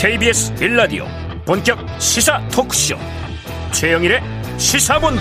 [0.00, 1.04] KBS 빌라디오
[1.44, 2.96] 본격 시사 토크쇼.
[3.70, 4.22] 최영일의
[4.56, 5.20] 시사본부.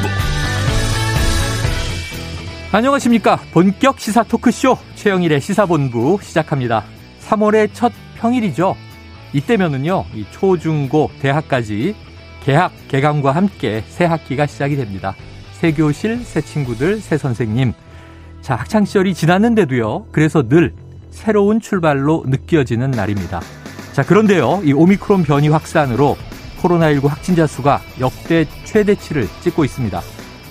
[2.71, 3.41] 안녕하십니까?
[3.51, 6.85] 본격 시사 토크쇼 최영일의 시사본부 시작합니다.
[7.27, 8.77] 3월의 첫 평일이죠.
[9.33, 11.93] 이때면은요 이 초중고 대학까지
[12.45, 15.13] 개학 개강과 함께 새 학기가 시작이 됩니다.
[15.51, 17.73] 새 교실 새 친구들 새 선생님.
[18.39, 20.73] 자 학창 시절이 지났는데도요 그래서 늘
[21.09, 23.41] 새로운 출발로 느껴지는 날입니다
[23.93, 26.17] 자, 그런데요, 이 오미크론 변이 확산으로
[26.61, 30.01] 코로나19 확진자 수가 역대 최대치를 찍고 있습니다.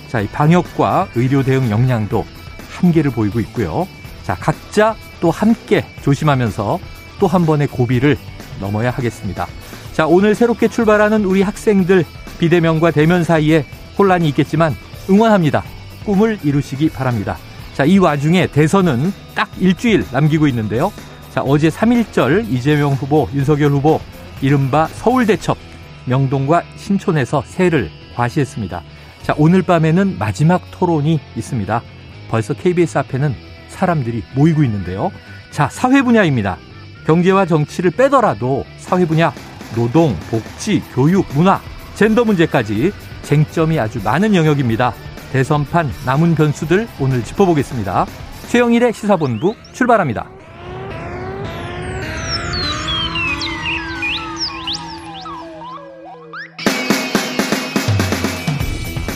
[0.07, 2.25] 자, 이 방역과 의료 대응 역량도
[2.71, 3.87] 한계를 보이고 있고요.
[4.23, 6.79] 자, 각자 또 함께 조심하면서
[7.19, 8.17] 또 한 번의 고비를
[8.61, 9.45] 넘어야 하겠습니다.
[9.93, 12.05] 자, 오늘 새롭게 출발하는 우리 학생들
[12.39, 13.65] 비대면과 대면 사이에
[13.97, 14.75] 혼란이 있겠지만
[15.09, 15.63] 응원합니다.
[16.05, 17.37] 꿈을 이루시기 바랍니다.
[17.73, 20.91] 자, 이 와중에 대선은 딱 일주일 남기고 있는데요.
[21.39, 24.01] 자, 어제 3.1절 이재명 후보, 윤석열 후보,
[24.41, 25.55] 이른바 서울대첩,
[26.03, 28.83] 명동과 신촌에서 새를 과시했습니다.
[29.21, 31.81] 자, 오늘 밤에는 마지막 토론이 있습니다.
[32.29, 33.33] 벌써 KBS 앞에는
[33.69, 35.13] 사람들이 모이고 있는데요.
[35.49, 36.57] 자, 사회 분야입니다.
[37.07, 39.31] 경제와 정치를 빼더라도 사회 분야,
[39.75, 41.61] 노동, 복지, 교육, 문화,
[41.95, 44.93] 젠더 문제까지 쟁점이 아주 많은 영역입니다.
[45.31, 48.07] 대선판 남은 변수들 오늘 짚어보겠습니다.
[48.49, 50.38] 최영일의 시사본부 출발합니다.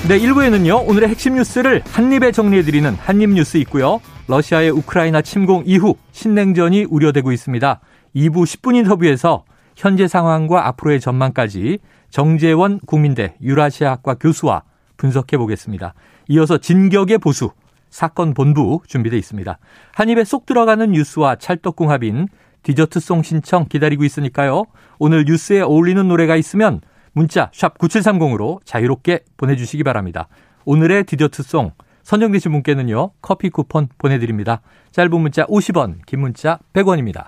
[0.06, 4.02] 네, 1부에는요, 오늘의 핵심 뉴스를 한입에 정리해드리는 한입뉴스 있고요.
[4.28, 7.80] 러시아의 우크라이나 침공 이후 신냉전이 우려되고 있습니다.
[8.14, 9.46] 2부 10분 인터뷰에서
[9.78, 14.64] 현재 상황과 앞으로의 전망까지 정재원 국민대 유라시아학과 교수와
[14.98, 15.94] 분석해 보겠습니다.
[16.28, 17.52] 이어서 진격의 보수
[17.90, 19.58] 사건 본부 준비되어 있습니다.
[19.94, 22.28] 한 입에 쏙 들어가는 뉴스와 찰떡궁합인
[22.64, 24.66] 디저트송 신청 기다리고 있으니까요.
[25.00, 26.82] 오늘 뉴스에 어울리는 노래가 있으면
[27.14, 30.28] 문자 샵 9730으로 자유롭게 보내주시기 바랍니다.
[30.66, 31.72] 오늘의 디저트송
[32.04, 33.12] 선정되신 분께는요.
[33.22, 34.62] 커피 쿠폰 보내드립니다.
[34.92, 37.28] 짧은 문자 50원, 긴 문자 100원입니다.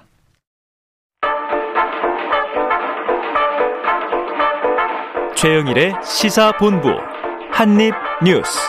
[5.35, 6.89] 최영일의 시사본부
[7.51, 8.59] 한입뉴스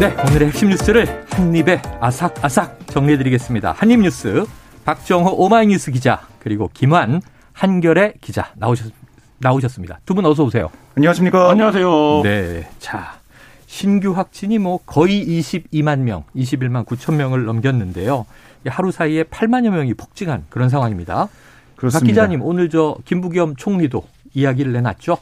[0.00, 3.72] 네, 오늘의 핵심 뉴스를 한입에 아삭아삭 정리해드리겠습니다.
[3.72, 4.44] 한입뉴스
[4.84, 7.20] 박정호 오마이뉴스 기자 그리고 김환
[7.58, 8.92] 한결의 기자 나오셨,
[9.38, 9.98] 나오셨습니다.
[10.06, 10.70] 두 분 어서 오세요.
[10.96, 11.50] 안녕하십니까.
[11.50, 12.22] 안녕하세요.
[12.22, 12.68] 네.
[12.78, 13.18] 자,
[13.66, 18.26] 신규 확진이 뭐 거의 22만 명, 21만 9천 명을 넘겼는데요.
[18.66, 21.28] 하루 사이에 8만여 명이 폭증한 그런 상황입니다.
[21.76, 22.00] 그렇습니다.
[22.00, 24.04] 박 기자님, 오늘 저 김부겸 총리도
[24.34, 25.18] 이야기를 내놨죠?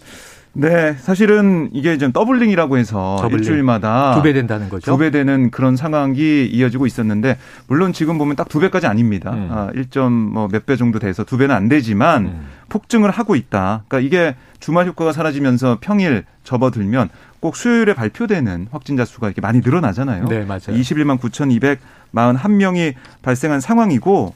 [0.59, 3.39] 네, 사실은 이게 좀 doubling이라고 해서 doubling.
[3.41, 4.91] 일주일마다 두 배 된다는 거죠.
[4.91, 7.37] 두 배 되는 그런 상황이 이어지고 있었는데
[7.67, 9.33] 물론 지금 보면 딱 두 배까지 아닙니다.
[9.35, 9.49] 음.
[9.51, 12.47] 아, 1점 뭐몇배 정도 돼서 두 배는 안 되지만 음.
[12.71, 13.85] 폭증을 하고 있다.
[13.87, 20.27] 그러니까 이게 주말 효과가 사라지면서 평일 접어들면 꼭 수요일에 발표되는 확진자 수가 이렇게 많이 늘어나잖아요.
[20.29, 20.61] 네, 맞아요.
[20.69, 21.19] 21만
[22.15, 24.35] 9,241명이 발생한 상황이고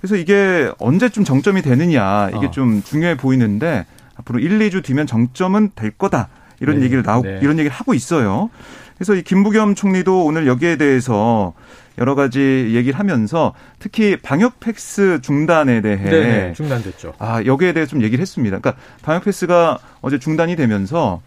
[0.00, 2.50] 그래서 이게 언제쯤 정점이 되느냐 이게 어.
[2.50, 3.86] 좀 중요해 보이는데
[4.16, 6.28] 앞으로 1, 2주 뒤면 정점은 될 거다.
[6.60, 6.84] 이런 네.
[6.84, 7.38] 얘기를 나오 네.
[7.42, 8.50] 이런 얘기를 하고 있어요.
[8.96, 11.52] 그래서 이 김부겸 총리도 오늘 여기에 대해서
[11.98, 12.40] 여러 가지
[12.72, 17.14] 얘기를 하면서 특히 방역 패스 중단에 대해 네, 중단됐죠.
[17.18, 18.58] 아, 여기에 대해 좀 얘기를 했습니다.
[18.58, 21.20] 그러니까 방역 패스가 어제 중단이 되면서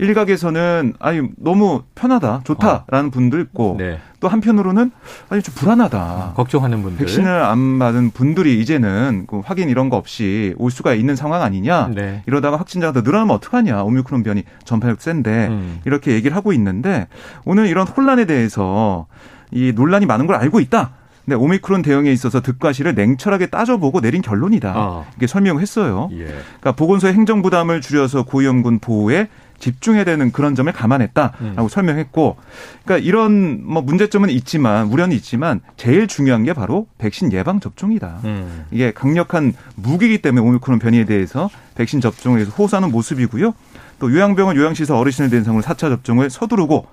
[0.00, 3.10] 일각에서는 아니 너무 편하다 좋다라는 어.
[3.10, 3.98] 분도 있고 네.
[4.18, 4.90] 또 한편으로는
[5.28, 9.96] 아니 좀 불안하다 어, 걱정하는 분들 백신을 안 맞은 분들이 이제는 그 확인 이런 거
[9.96, 12.22] 없이 올 수가 있는 상황 아니냐 네.
[12.26, 15.80] 이러다가 확진자가 더 늘어나면 어떡하냐 오미크론 변이 전파력 센데 음.
[15.84, 17.06] 이렇게 얘기를 하고 있는데
[17.44, 19.06] 오늘 이런 혼란에 대해서
[19.50, 20.92] 이 논란이 많은 걸 알고 있다.
[21.24, 24.72] 근데 오미크론 대응에 있어서 득과실을 냉철하게 따져보고 내린 결론이다.
[24.74, 25.06] 어.
[25.16, 26.08] 이게 설명했어요.
[26.12, 26.24] 예.
[26.24, 29.28] 그러니까 보건소의 행정 부담을 줄여서 고위험군 보호에
[29.60, 31.68] 집중해야 되는 그런 점을 감안했다라고 음.
[31.68, 32.36] 설명했고,
[32.84, 38.20] 그러니까 이런 뭐 문제점은 있지만 우려는 있지만 제일 중요한 게 바로 백신 예방 접종이다.
[38.24, 38.64] 음.
[38.72, 43.54] 이게 강력한 무기이기 때문에 오미크론 변이에 대해서 백신 접종을 해서 호소하는 모습이고요.
[44.00, 46.86] 또 요양병원 요양시설 어르신을 대상으로 4차 접종을 서두르고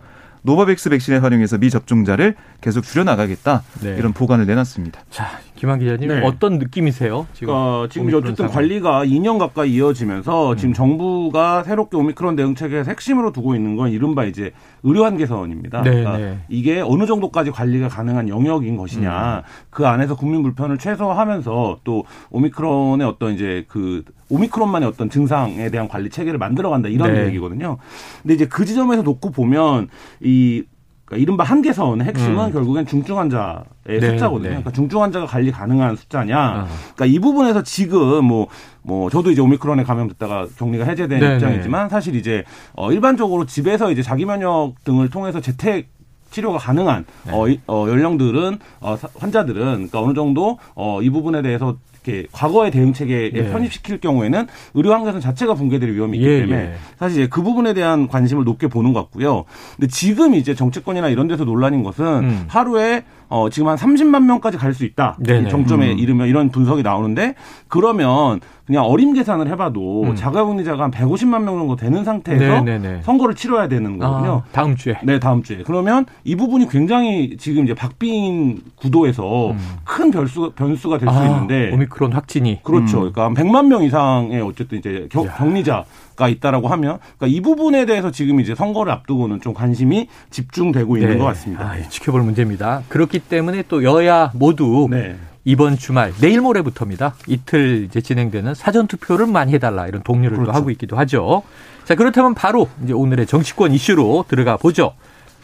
[0.44, 3.95] 노바백스 백신을 활용해서 미접종자를 계속 줄여나가겠다 네.
[3.97, 5.01] 이런 복안을 내놨습니다.
[5.09, 6.21] 자, 김한 기자님 네.
[6.24, 7.27] 어떤 느낌이세요?
[7.33, 8.54] 지금 어, 지금 어쨌든 상황.
[8.54, 10.57] 관리가 2년 가까이 이어지면서 음.
[10.57, 14.51] 지금 정부가 새롭게 오미크론 대응책에서 핵심으로 두고 있는 건 이른바 이제
[14.83, 15.81] 의료 한계선입니다.
[15.81, 16.38] 네, 그러니까 네.
[16.48, 19.42] 이게 어느 정도까지 관리가 가능한 영역인 것이냐, 음.
[19.69, 26.09] 그 안에서 국민 불편을 최소화하면서 또 오미크론의 어떤 이제 그 오미크론만의 어떤 증상에 대한 관리
[26.09, 27.25] 체계를 만들어간다 이런 네.
[27.27, 27.77] 얘기거든요.
[28.21, 29.89] 근데 이제 그 지점에서 놓고 보면
[30.21, 30.63] 이
[31.07, 32.51] 그러니까 이른바 한계선의 핵심은 음.
[32.51, 34.42] 결국엔 중증 환자의 네, 숫자거든요.
[34.42, 34.50] 네.
[34.50, 36.38] 그러니까 중증 환자가 관리 가능한 숫자냐.
[36.38, 36.68] 어.
[36.95, 38.48] 그러니까 이 부분에서 지금 뭐뭐
[38.83, 41.89] 뭐 저도 이제 오미크론에 감염됐다가 격리가 해제된 네, 입장이지만 네.
[41.89, 42.44] 사실 이제
[42.74, 45.88] 어 일반적으로 집에서 이제 자기 면역 등을 통해서 재택
[46.30, 47.31] 치료가 가능한 네.
[47.31, 51.77] 어, 어, 연령들은 어, 환자들은 그러니까 어느 정도 어, 이 부분에 대해서
[52.07, 53.51] 이렇게 과거의 대응 체계에 예.
[53.51, 56.74] 편입시킬 경우에는 의료 환경선 자체가 붕괴될 위험이 있기 예, 때문에 예.
[56.98, 59.44] 사실 이제 그 부분에 대한 관심을 높게 보는 것 같고요.
[59.75, 62.45] 근데 지금 이제 정치권이나 이런 데서 논란인 것은 음.
[62.48, 65.18] 하루에 어, 지금 한 30만 명까지 갈 수 있다.
[65.19, 65.50] 네네.
[65.50, 65.97] 정점에 음.
[66.00, 67.33] 이르면 이런 분석이 나오는데
[67.68, 70.15] 그러면 그냥 어림 계산을 해봐도 음.
[70.15, 73.01] 자가격리자가 한 150만 명 정도 되는 상태에서 네네네.
[73.03, 74.44] 선거를 치러야 되는 거거든요.
[74.45, 74.97] 아, 다음 주에.
[75.03, 75.63] 네, 다음 주에.
[75.65, 79.57] 그러면 이 부분이 굉장히 지금 이제 박빙 구도에서 음.
[79.83, 81.71] 큰 변수, 변수가 될수 아, 있는데.
[81.73, 82.62] 오미크론 확진이.
[82.62, 82.97] 그렇죠.
[83.06, 83.12] 음.
[83.13, 85.85] 그러니까 한 100만 명 이상의 어쨌든 이제 겨, 격리자
[86.18, 91.12] 가 있다라고 하면 그러니까 이 부분에 대해서 지금 이제 선거를 앞두고는 좀 관심이 집중되고 있는
[91.12, 91.18] 네.
[91.18, 91.64] 것 같습니다.
[91.64, 92.81] 아, 지켜볼 문제입니다.
[92.90, 95.16] 그렇기 때문에 또 여야 모두 네.
[95.46, 97.14] 이번 주말 내일 모레부터입니다.
[97.28, 100.52] 이틀 이제 진행되는 사전 투표를 많이 해달라 이런 독려를 그렇죠.
[100.52, 101.44] 또 하고 있기도 하죠.
[101.86, 104.94] 자 그렇다면 바로 이제 오늘의 정치권 이슈로 들어가 보죠.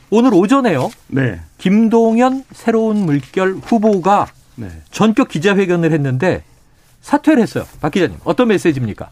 [0.10, 0.90] 오늘 오전에요.
[1.08, 1.40] 네.
[1.60, 4.26] 김동연 새로운 물결 후보가
[4.56, 4.70] 네.
[4.90, 6.44] 전격 기자회견을 했는데
[7.02, 7.66] 사퇴를 했어요.
[7.80, 9.12] 박 기자님 어떤 메시지입니까?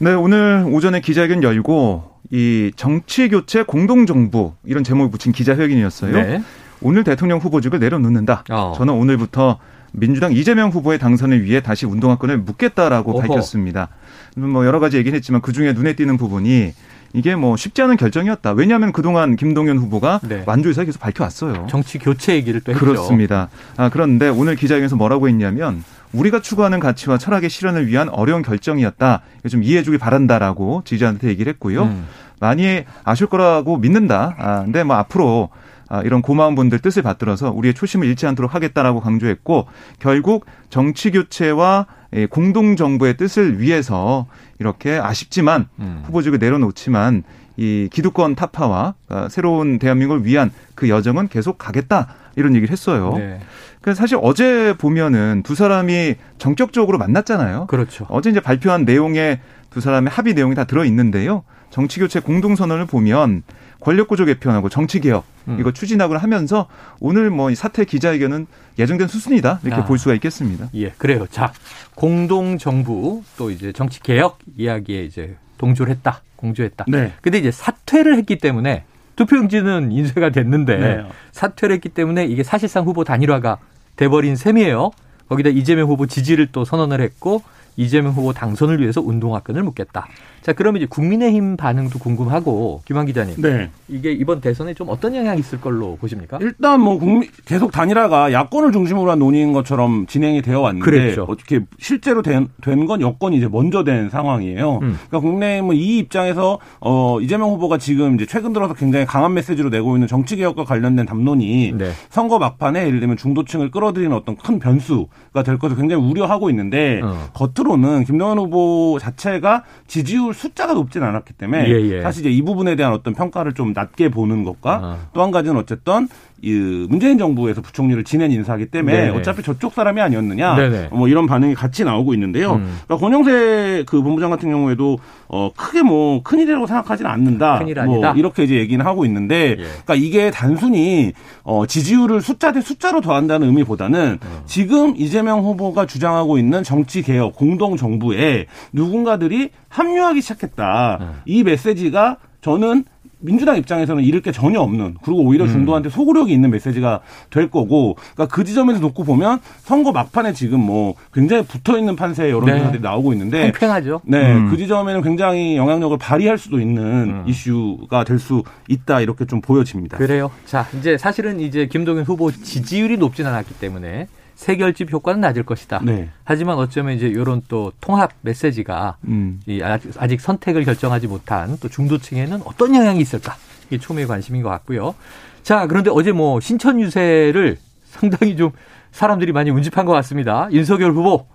[0.00, 6.12] 네, 오늘 오전에 기자회견 열고 이 정치 교체 공동 정부 이런 제목을 붙인 기자회견이었어요.
[6.12, 6.42] 네.
[6.80, 8.44] 오늘 대통령 후보직을 내려놓는다.
[8.50, 8.74] 어.
[8.76, 9.58] 저는 오늘부터
[9.92, 13.20] 민주당 이재명 후보의 당선을 위해 다시 운동화권을 묻겠다라고 어허.
[13.22, 13.88] 밝혔습니다.
[14.36, 16.72] 뭐 여러 가지 얘기는 했지만 그 중에 눈에 띄는 부분이
[17.14, 18.52] 이게 뭐 쉽지 않은 결정이었다.
[18.52, 20.44] 왜냐하면 그동안 김동연 후보가 네.
[20.46, 21.66] 완주에서 계속 밝혀왔어요.
[21.70, 22.84] 정치 교체 얘기를 또 했죠.
[22.84, 23.48] 그렇습니다.
[23.76, 29.22] 아, 그런데 오늘 기자회견에서 뭐라고 했냐면 우리가 추구하는 가치와 철학의 실현을 위한 어려운 결정이었다.
[29.50, 31.84] 좀 이해해 주길 바란다라고 지지자한테 얘기를 했고요.
[31.84, 32.06] 음.
[32.40, 34.36] 많이 아실 거라고 믿는다.
[34.38, 35.50] 아, 근데 뭐 앞으로
[35.88, 39.66] 아, 이런 고마운 분들 뜻을 받들어서 우리의 초심을 잃지 않도록 하겠다라고 강조했고
[39.98, 41.86] 결국 정치 교체와
[42.30, 44.26] 공동 정부의 뜻을 위해서
[44.58, 46.02] 이렇게 아쉽지만 음.
[46.04, 47.22] 후보직을 내려놓지만
[47.56, 53.14] 이 기득권 타파와 아, 새로운 대한민국을 위한 그 여정은 계속 가겠다 이런 얘기를 했어요.
[53.16, 53.40] 네.
[53.80, 57.66] 그 사실 어제 보면은 두 사람이 정격적으로 만났잖아요.
[57.66, 58.06] 그렇죠.
[58.08, 59.40] 어제 이제 발표한 내용에
[59.70, 61.44] 두 사람의 합의 내용이 다 들어 있는데요.
[61.70, 63.42] 정치 교체 공동 선언을 보면
[63.80, 65.58] 권력 구조 개편하고 정치 개혁 음.
[65.60, 66.66] 이거 추진하고 하면서
[67.00, 68.46] 오늘 뭐 사태 기자회견은
[68.78, 69.84] 예정된 수순이다 이렇게 아.
[69.84, 70.68] 볼 수가 있겠습니다.
[70.74, 71.26] 예, 그래요.
[71.30, 71.52] 자,
[71.94, 76.86] 공동 정부 또 이제 정치 개혁 이야기에 이제 동조를 했다, 공조했다.
[76.88, 77.12] 네.
[77.20, 78.84] 근데 이제 사퇴를 했기 때문에
[79.18, 81.04] 투표용지는 인쇄가 됐는데 네.
[81.32, 83.58] 사퇴를 했기 때문에 이게 사실상 후보 단일화가
[83.96, 84.92] 돼버린 셈이에요.
[85.28, 87.42] 거기다 이재명 후보 지지를 또 선언을 했고
[87.76, 90.06] 이재명 후보 당선을 위해서 운동화끈을 묶겠다.
[90.48, 93.34] 자, 그러면 이제 국민의힘 반응도 궁금하고 김한 기자님.
[93.36, 93.68] 네.
[93.86, 96.38] 이게 이번 대선에 좀 어떤 영향이 있을 걸로 보십니까?
[96.40, 101.26] 일단 뭐 국민 계속 단일화가 야권을 중심으로 한 논의인 것처럼 진행이 되어 왔는데 그랬죠.
[101.28, 102.48] 어떻게 실제로 된
[102.86, 104.76] 건 여권이 이제 먼저 된 상황이에요.
[104.80, 104.98] 음.
[105.08, 109.96] 그러니까 국내의힘은 이 입장에서 어 이재명 후보가 지금 이제 최근 들어서 굉장히 강한 메시지로 내고
[109.96, 111.90] 있는 정치 개혁과 관련된 담론이 네.
[112.08, 117.28] 선거 막판에 예를 들면 중도층을 끌어들이는 어떤 큰 변수가 될 것을 굉장히 우려하고 있는데 어.
[117.34, 122.02] 겉으로는 김동연 후보 자체가 지지율 숫자가 높진 않았기 때문에 예, 예.
[122.02, 124.98] 사실 이제 이 부분에 대한 어떤 평가를 좀 낮게 보는 것과 아.
[125.12, 126.08] 또한 가지는 어쨌든
[126.40, 129.18] 이 문재인 정부에서 부총리를 지낸 인사하기 때문에 네네.
[129.18, 130.88] 어차피 저쪽 사람이 아니었느냐 네네.
[130.92, 132.54] 뭐 이런 반응이 같이 나오고 있는데요.
[132.54, 132.78] 음.
[132.84, 137.58] 그러니까 권영세 그 본부장 같은 경우에도 어 크게 뭐 큰일이라고 생각하지는 않는다.
[137.58, 139.56] 큰일 뭐 이렇게 이제 얘기는 하고 있는데 예.
[139.56, 144.40] 그러니까 이게 단순히 어 지지율을 숫자 대 숫자로 더한다는 의미보다는 음.
[144.46, 150.98] 지금 이재명 후보가 주장하고 있는 정치 개혁 공동 정부에 누군가들이 합류하기 시작했다.
[151.00, 151.12] 음.
[151.26, 152.84] 이 메시지가 저는
[153.20, 155.50] 민주당 입장에서는 잃을 게 전혀 없는 그리고 오히려 음.
[155.50, 160.94] 중도한테 소구력이 있는 메시지가 될 거고 그러니까 그 지점에서 놓고 보면 선거 막판에 지금 뭐
[161.12, 162.88] 굉장히 붙어 있는 판세의 여론조사들이 네.
[162.88, 164.02] 나오고 있는데 팽팽하죠.
[164.04, 164.50] 네, 음.
[164.50, 167.24] 그 지점에는 굉장히 영향력을 발휘할 수도 있는 음.
[167.26, 169.96] 이슈가 될 수 있다 이렇게 좀 보여집니다.
[169.96, 170.30] 그래요.
[170.44, 174.08] 자, 이제 사실은 이제 김동연 후보 지지율이 높진 않았기 때문에
[174.38, 175.80] 세결집 효과는 낮을 것이다.
[175.82, 176.10] 네.
[176.22, 179.40] 하지만 어쩌면 이제 이런 또 통합 메시지가 음.
[179.46, 183.34] 이 아직 선택을 결정하지 못한 또 중도층에는 어떤 영향이 있을까?
[183.66, 184.94] 이게 초미의 관심인 것 같고요.
[185.42, 187.58] 자, 그런데 어제 뭐 신천 유세를
[187.90, 188.52] 상당히 좀
[188.92, 190.48] 사람들이 많이 운집한 것 같습니다.
[190.52, 191.26] 윤석열 후보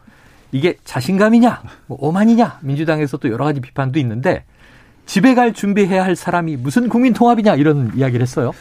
[0.53, 4.45] 이게 자신감이냐, 뭐 오만이냐, 민주당에서 또 여러 가지 비판도 있는데
[5.05, 8.53] 집에 갈 준비해야 할 사람이 무슨 국민 통합이냐 이런 이야기를 했어요.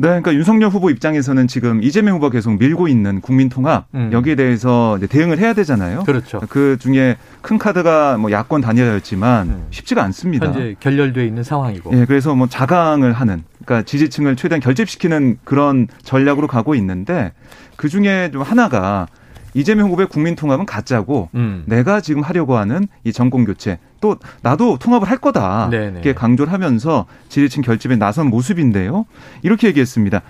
[0.00, 4.10] 네, 그러니까 윤석열 후보 입장에서는 지금 이재명 후보가 계속 밀고 있는 국민통합 음.
[4.12, 6.04] 여기에 대해서 대응을 해야 되잖아요.
[6.04, 6.40] 그렇죠.
[6.48, 9.66] 그 중에 큰 카드가 뭐 야권 단일화였지만 음.
[9.70, 10.46] 쉽지가 않습니다.
[10.46, 11.98] 현재 결렬돼 있는 상황이고.
[11.98, 17.32] 예, 그래서 뭐 자강을 하는, 그러니까 지지층을 최대한 결집시키는 그런 전략으로 가고 있는데
[17.74, 19.08] 그 중에 좀 하나가
[19.54, 21.64] 이재명 후보의 국민통합은 가짜고 음.
[21.66, 27.06] 내가 지금 하려고 하는 이 정권 교체 또 나도 통합을 할 거다 이렇게 강조를 하면서
[27.28, 29.06] 지지층 결집에 나선 모습인데요.
[29.42, 30.22] 이렇게 얘기했습니다.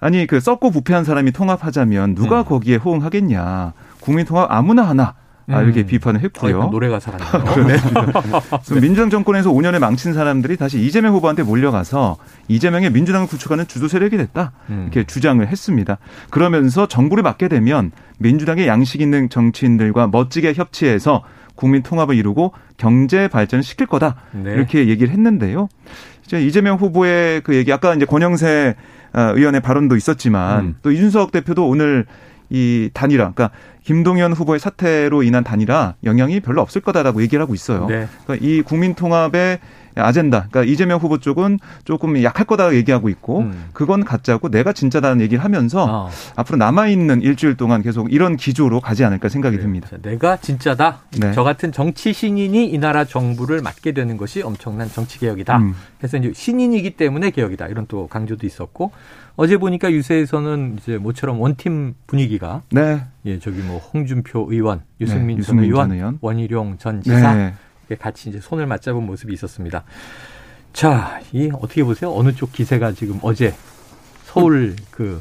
[0.00, 2.44] 아니 그 썩고 부패한 사람이 통합하자면 누가 음.
[2.44, 3.72] 거기에 호응하겠냐?
[4.00, 5.14] 국민 통합 아무나 하나
[5.52, 5.86] 아, 이렇게 음.
[5.86, 6.68] 비판을 했고요.
[6.70, 7.76] 노래 가사가 그러네.
[8.80, 12.16] 민주당 정권에서 5년에 망친 사람들이 다시 이재명 후보한테 몰려가서
[12.48, 14.52] 이재명의 민주당을 구축하는 주도 세력이 됐다.
[14.70, 14.88] 음.
[14.90, 15.98] 이렇게 주장을 했습니다.
[16.30, 21.22] 그러면서 정부를 맡게 되면 민주당의 양식 있는 정치인들과 멋지게 협치해서
[21.60, 24.16] 국민 통합을 이루고 경제 발전을 시킬 거다.
[24.32, 24.54] 네.
[24.54, 25.68] 이렇게 얘기를 했는데요.
[26.24, 28.74] 이제 이재명 후보의 그 얘기 아까 이제 권영세
[29.12, 30.76] 어, 의원의 발언도 있었지만 음.
[30.82, 32.06] 또 이준석 대표도 오늘
[32.48, 33.50] 이 단일화, 그러니까
[33.84, 37.86] 김동연 후보의 사태로 인한 단일화 영향이 별로 없을 거다라고 얘기를 하고 있어요.
[37.86, 38.08] 네.
[38.24, 39.58] 그러니까 이 국민 통합의
[40.00, 40.46] 아젠다.
[40.50, 43.68] 그러니까 이재명 후보 쪽은 조금 약할 거다 얘기하고 있고 음.
[43.72, 46.10] 그건 가짜고 내가 진짜다는 얘기를 하면서 어.
[46.36, 49.62] 앞으로 남아 있는 일주일 동안 계속 이런 기조로 가지 않을까 생각이 네.
[49.62, 49.88] 듭니다.
[50.02, 51.00] 내가 진짜다.
[51.18, 51.32] 네.
[51.32, 55.58] 저 같은 정치 신인이 이 나라 정부를 맡게 되는 것이 엄청난 정치 개혁이다.
[55.58, 55.74] 음.
[55.98, 57.68] 그래서 이제 신인이기 때문에 개혁이다.
[57.68, 58.92] 이런 또 강조도 있었고
[59.36, 63.02] 어제 보니까 유세에서는 이제 모처럼 원팀 분위기가 네.
[63.26, 67.54] 예, 저기 뭐 홍준표 의원, 유승민, 네, 전, 의원, 전 의원, 원희룡 전 지사 네.
[67.96, 69.84] 같이 이제 손을 맞잡은 모습이 있었습니다.
[70.72, 72.12] 자, 이 어떻게 보세요?
[72.14, 73.54] 어느 쪽 기세가 지금 어제
[74.24, 75.20] 서울 그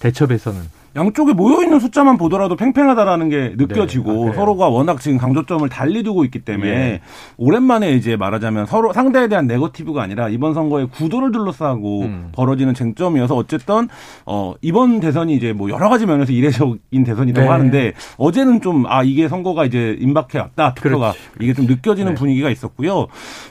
[0.00, 4.30] 대첩에서는 양쪽에 모여 있는 숫자만 보더라도 팽팽하다라는 게 느껴지고 네.
[4.30, 7.00] 아, 서로가 워낙 지금 강조점을 달리 두고 있기 때문에 예.
[7.36, 12.28] 오랜만에 이제 말하자면 서로 상대에 대한 네거티브가 아니라 이번 선거의 구도를 둘러싸고 음.
[12.32, 13.88] 벌어지는 쟁점이어서 어쨌든
[14.26, 17.50] 어 이번 대선이 이제 뭐 여러 가지 면에서 이례적인 대선이라고 네.
[17.50, 22.18] 하는데 어제는 좀 아 이게 선거가 이제 임박해 왔다 투표가 이게 좀 느껴지는 네.
[22.18, 23.06] 분위기가 있었고요.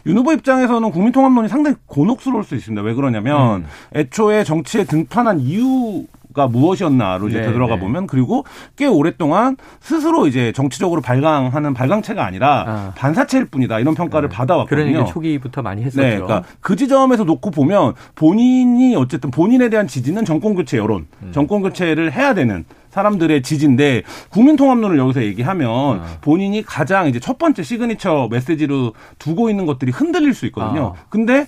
[0.05, 2.81] 윤 후보 입장에서는 국민통합론이 상당히 곤혹스러울 수 있습니다.
[2.81, 3.65] 왜 그러냐면 음.
[3.95, 7.81] 애초에 정치에 등판한 이유 가 무엇이었나로 이제 네, 되돌아가 네.
[7.81, 8.45] 보면 그리고
[8.75, 12.93] 꽤 오랫동안 스스로 이제 정치적으로 발광하는 발광체가 아니라 아.
[12.95, 14.35] 반사체일 뿐이다 이런 평가를 네.
[14.35, 14.85] 받아왔거든요.
[14.85, 16.03] 그러니까 초기부터 많이 했었죠.
[16.03, 21.31] 네, 그러니까 그 지점에서 놓고 보면 본인이 어쨌든 본인에 대한 지지는 정권 교체 여론, 음.
[21.31, 26.05] 정권 교체를 해야 되는 사람들의 지지인데 국민통합론을 여기서 얘기하면 아.
[26.21, 30.93] 본인이 가장 이제 첫 번째 시그니처 메시지로 두고 있는 것들이 흔들릴 수 있거든요.
[30.95, 31.05] 아.
[31.09, 31.47] 근데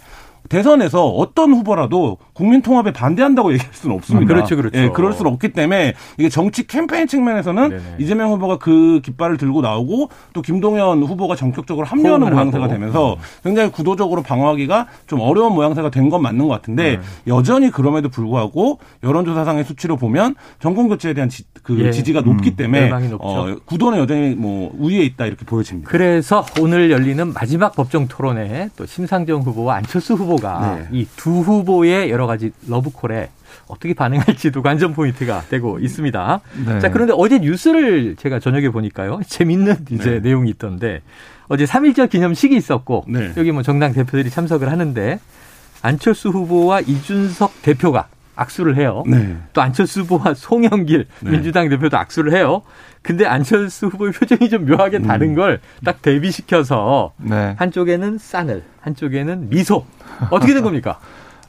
[0.52, 4.34] 대선에서 어떤 후보라도 국민 통합에 반대한다고 얘기할 수는 없습니다.
[4.34, 4.78] 그렇죠, 그렇죠.
[4.78, 7.82] 예, 그럴 수는 없기 때문에 이게 정치 캠페인 측면에서는 네네.
[8.00, 13.20] 이재명 후보가 그 깃발을 들고 나오고 또 김동연 후보가 전격적으로 합류하는 모양새가 되면서 음.
[13.44, 17.02] 굉장히 구도적으로 방어하기가 좀 어려운 모양새가 된 건 맞는 것 같은데 네.
[17.28, 21.92] 여전히 그럼에도 불구하고 여론조사상의 수치로 보면 정권 교체에 대한 지, 그 예.
[21.92, 25.90] 지지가 높기 음, 때문에 어, 구도는 여전히 뭐 우위에 있다 이렇게 보여집니다.
[25.90, 30.88] 그래서 오늘 열리는 마지막 법정 토론에 또 심상정 후보와 안철수 후보 가 네.
[30.92, 33.30] 이두 후보의 여러 가지 러브콜에
[33.68, 36.42] 어떻게 반응할지도 관전 포인트가 되고 있습니다.
[36.66, 36.80] 네.
[36.80, 39.22] 자, 그런데 어제 뉴스를 제가 저녁에 보니까요.
[39.28, 40.20] 재밌는 이제 네.
[40.20, 41.02] 내용이 있던데
[41.48, 43.32] 어제 3.1절 기념식이 있었고 네.
[43.38, 45.20] 여기 뭐 정당 대표들이 참석을 하는데
[45.82, 49.04] 안철수 후보와 이준석 대표가 악수를 해요.
[49.08, 49.38] 네.
[49.54, 51.30] 또 안철수 후보와 송영길 네.
[51.30, 52.62] 민주당 대표도 악수를 해요.
[53.04, 55.36] 근데 안철수 후보의 표정이 좀 묘하게 다른 음.
[55.36, 57.56] 걸딱 대비시켜서 네.
[57.58, 59.86] 한쪽에는 싸늘, 한쪽에는 미소.
[60.30, 61.00] 어떻게 된 겁니까?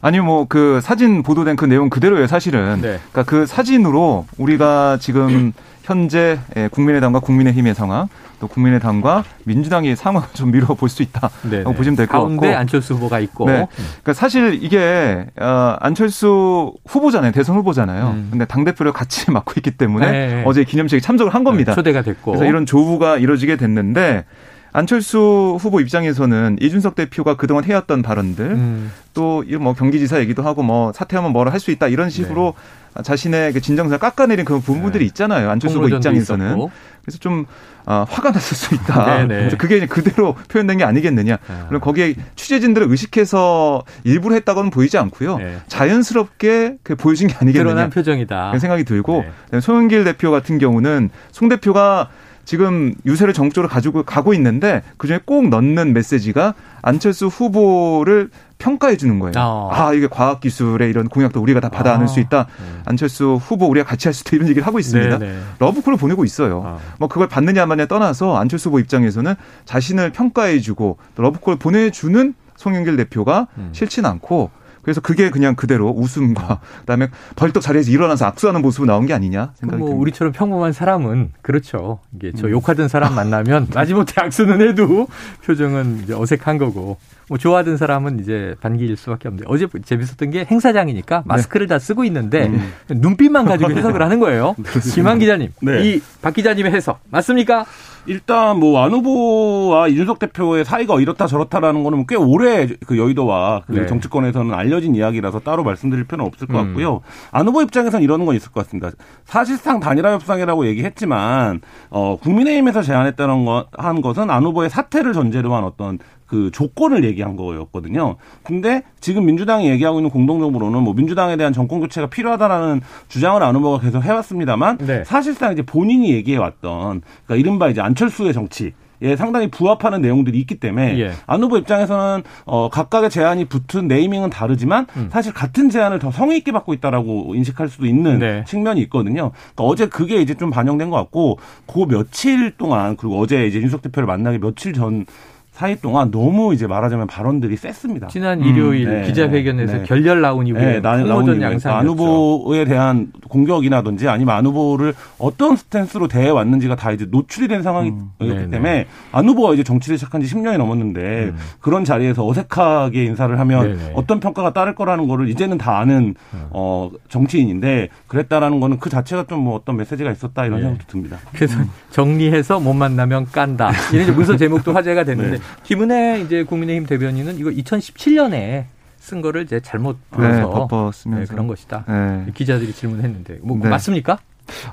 [0.02, 2.80] 아니 뭐 그 사진 보도된 그 내용 그대로예요 사실은.
[2.82, 2.98] 네.
[3.12, 5.52] 그러니까 그 사진으로 우리가 지금
[5.84, 8.08] 현재 예, 국민의당과 국민의힘의 상황,
[8.40, 11.64] 또 국민의당과 민주당의 상황을 좀 미뤄 볼수 있다고 네네.
[11.64, 12.26] 보시면 될 것 같고.
[12.36, 13.46] 가운데 안철수 후보가 있고.
[13.46, 13.66] 네.
[13.76, 18.10] 그러니까 사실 이게 어, 안철수 후보잖아요, 대선 후보잖아요.
[18.14, 18.28] 음.
[18.30, 20.42] 근데 당 대표를 같이 맡고 있기 때문에 네.
[20.46, 21.72] 어제 기념식에 참석을 한 겁니다.
[21.72, 22.32] 네, 초대가 됐고.
[22.32, 24.24] 그래서 이런 조우가 이루어지게 됐는데.
[24.74, 28.92] 안철수 후보 입장에서는 이준석 대표가 그동안 해왔던 발언들 음.
[29.14, 32.54] 또뭐 경기지사 얘기도 하고 뭐 사퇴하면 뭐라 할 수 있다 이런 식으로
[32.96, 33.02] 네.
[33.02, 35.06] 자신의 그 진정성을 깎아내린 그런 부분들이 네.
[35.06, 35.50] 있잖아요.
[35.50, 36.70] 안철수 후보 입장에서는 있었고.
[37.02, 37.46] 그래서 좀
[37.84, 39.26] 아, 화가 났을 수 있다.
[39.26, 39.56] 네, 네.
[39.56, 41.38] 그게 그대로 표현된 게 아니겠느냐.
[41.48, 41.66] 아.
[41.68, 45.38] 그럼 거기에 취재진들을 의식해서 일부러 했다고는 보이지 않고요.
[45.38, 45.56] 네.
[45.68, 47.70] 자연스럽게 그 보여진 게 아니겠느냐.
[47.70, 48.58] 드러난 표정이다.
[48.58, 49.60] 생각이 들고 네.
[49.60, 52.08] 송영길 대표 같은 경우는 송 대표가
[52.44, 59.32] 지금 유세를 정적으로 가지고 가고 있는데 그중에 꼭 넣는 메시지가 안철수 후보를 평가해 주는 거예요.
[59.36, 59.70] 어.
[59.72, 62.22] 아, 이게 과학 기술의 이런 공약도 우리가 다 받아 안을 수 아.
[62.22, 62.46] 있다.
[62.46, 62.82] 네.
[62.84, 65.18] 안철수 후보 우리가 같이 할 수 있다 이런 얘기를 하고 있습니다.
[65.18, 65.32] 네네.
[65.32, 65.40] 네.
[65.58, 66.62] 러브콜을 보내고 있어요.
[66.64, 66.78] 아.
[66.98, 69.34] 뭐 그걸 받느냐 마느냐 떠나서 안철수 후보 입장에서는
[69.64, 73.70] 자신을 평가해 주고 러브콜을 보내 주는 송영길 대표가 음.
[73.72, 74.50] 싫진 않고
[74.82, 79.78] 그래서 그게 그냥 그대로 웃음과 그다음에 벌떡 자리에서 일어나서 악수하는 모습으로 나온 게 아니냐 생각이
[79.78, 80.00] 뭐 듭니다.
[80.00, 82.00] 우리처럼 평범한 사람은 그렇죠.
[82.14, 82.52] 이게 저 음.
[82.52, 85.06] 욕하던 사람 만나면 마지못해 악수는 해도
[85.44, 86.98] 표정은 이제 어색한 거고
[87.28, 91.22] 뭐 좋아하던 사람은 이제 반기일 수밖에 없는데 어제 재밌었던 게 행사장이니까 네.
[91.24, 91.74] 마스크를 네.
[91.74, 92.72] 다 쓰고 있는데 음.
[92.88, 94.54] 눈빛만 가지고 해석을 하는 거예요.
[94.94, 95.82] 김한 기자님, 네.
[95.84, 97.64] 이박 기자님의 해석 맞습니까?
[98.06, 103.86] 일단 뭐안 후보와 이준석 대표의 사이가 이렇다 저렇다라는 거는 꽤 오래 그 여의도와 그 네.
[103.86, 106.66] 정치권에서는 알려진 이야기라서 따로 말씀드릴 필요는 없을 것 음.
[106.66, 106.94] 같고요.
[106.96, 107.00] 음.
[107.30, 108.90] 안 후보 입장에서는 이러는 건 있을 것 같습니다.
[109.24, 115.64] 사실상 단일화 협상이라고 얘기했지만 어 국민의힘에서 제안했다는 것 한 것은 안 후보의 사퇴를 전제로 한
[115.64, 115.98] 어떤
[116.32, 118.16] 그 조건을 얘기한 거였거든요.
[118.42, 123.80] 근데 지금 민주당이 얘기하고 있는 공동적으로는 뭐 민주당에 대한 정권 교체가 필요하다라는 주장을 안 후보가
[123.80, 125.04] 계속 해왔습니다만 네.
[125.04, 128.72] 사실상 이제 본인이 얘기해왔던 그러니까 이른바 이제 안철수의 정치
[129.02, 131.12] 예, 상당히 부합하는 내용들이 있기 때문에 예.
[131.26, 135.08] 안 후보 입장에서는 어 각각의 제안이 붙은 네이밍은 다르지만 음.
[135.12, 138.44] 사실 같은 제안을 더 성의 있게 받고 있다라고 인식할 수도 있는 네.
[138.46, 139.32] 측면이 있거든요.
[139.54, 143.82] 그러니까 어제 그게 이제 좀 반영된 것 같고 그 며칠 동안 그리고 어제 이제 윤석
[143.82, 145.04] 대표를 만나기 며칠 전
[145.52, 148.08] 사이 동안 너무 이제 말하자면 발언들이 셌습니다.
[148.08, 149.82] 지난 일요일 음, 네, 기자회견에서 네.
[149.84, 155.56] 결렬 나온 이후에 네, 나, 나온 양상 안 후보에 대한 공격이라든지 아니면 안 후보를 어떤
[155.56, 158.48] 스탠스로 대해 왔는지가 다 이제 노출이 된 상황이기 음, 네, 네.
[158.48, 161.36] 때문에 안 후보가 이제 정치를 시작한 지 10년이 넘었는데 음.
[161.60, 166.46] 그런 자리에서 어색하게 인사를 하면 네, 어떤 평가가 따를 거라는 거를 이제는 다 아는 음.
[166.50, 171.18] 어 정치인인데 그랬다라는 거는 그 자체가 좀 뭐 어떤 메시지가 있었다 이런 생각도 듭니다.
[171.32, 171.68] 그래서 음.
[171.90, 173.72] 정리해서 못 만나면 깐다.
[173.92, 178.64] 이런 문서 제목도 화제가 됐는데 김은혜 이제 국민의힘 대변인은 이거 2017년에
[178.98, 180.68] 쓴 거를 이제 잘못 불어서
[181.06, 181.84] 네, 네, 그런 것이다.
[181.88, 182.32] 네.
[182.34, 183.68] 기자들이 질문했는데 뭐 네.
[183.68, 184.18] 맞습니까?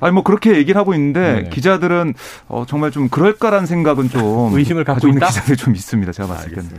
[0.00, 1.48] 아니 뭐 그렇게 얘기를 하고 있는데 네.
[1.48, 2.14] 기자들은
[2.48, 5.26] 어, 정말 좀 그럴까라는 생각은 좀 의심을 갖고 있다.
[5.26, 6.12] 기자들이 좀 있습니다.
[6.12, 6.70] 제가 봤을 때는.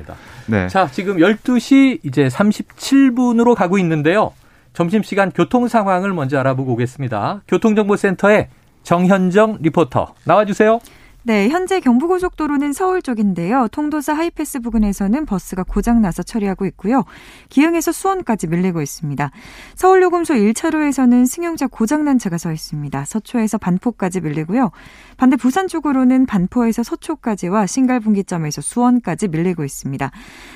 [0.48, 0.68] 네.
[0.68, 4.34] 자, 지금 12시 이제 37분으로 가고 있는데요.
[4.74, 7.42] 점심 시간 교통 상황을 먼저 알아보고 오겠습니다.
[7.48, 8.48] 교통정보센터의
[8.84, 10.80] 정현정 리포터 나와 주세요.
[11.24, 13.68] 네, 현재 경부고속도로는 서울 쪽인데요.
[13.68, 17.04] 통도사 하이패스 부근에서는 버스가 고장나서 처리하고 있고요.
[17.50, 19.30] 기흥에서 수원까지 밀리고 있습니다.
[19.76, 23.06] 서울요금소 1차로에서는 승용차 고장난 차가 서 있습니다.
[23.06, 24.72] 서초에서 반포까지 밀리고요.
[25.22, 30.10] 반대 부산 쪽으로는 반포에서 서초까지와 신갈분기점에서 수원까지 밀리고 있습니다.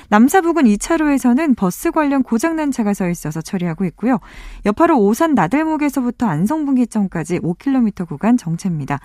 [0.08, 4.18] 남사 부근 2차로에서는 버스 관련 고장난 차가 서 있어서 처리하고 있고요.
[4.64, 8.98] 여파로 오산 나들목에서부터 안성분기점까지 5km 구간 정체입니다.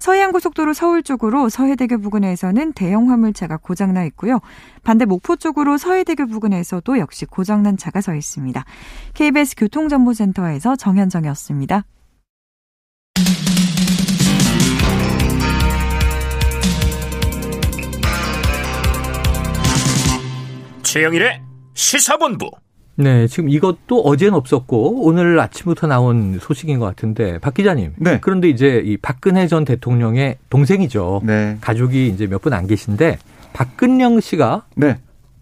[0.00, 4.40] 서해안고속도로 서울 쪽으로 서해대교 부근에서는 대형 화물차가 고장나 있고요.
[4.82, 8.64] 반대 목포 쪽으로 서해대교 부근에서도 역시 고장난 차가 서 있습니다.
[9.14, 11.84] KBS 교통정보센터에서 정현정이었습니다.
[20.98, 21.40] 최영일의
[21.74, 22.52] 시사본부.
[22.94, 27.94] 네, 지금 이것도 어제는 없었고 오늘 아침부터 나온 소식인 것 같은데 박 기자님.
[27.96, 28.18] 네.
[28.20, 31.22] 그런데 이제 이 박근혜 전 대통령의 동생이죠.
[31.24, 31.58] 네.
[31.60, 33.18] 가족이 이제 몇 분 안 계신데
[33.54, 34.98] 박근영 씨가 네.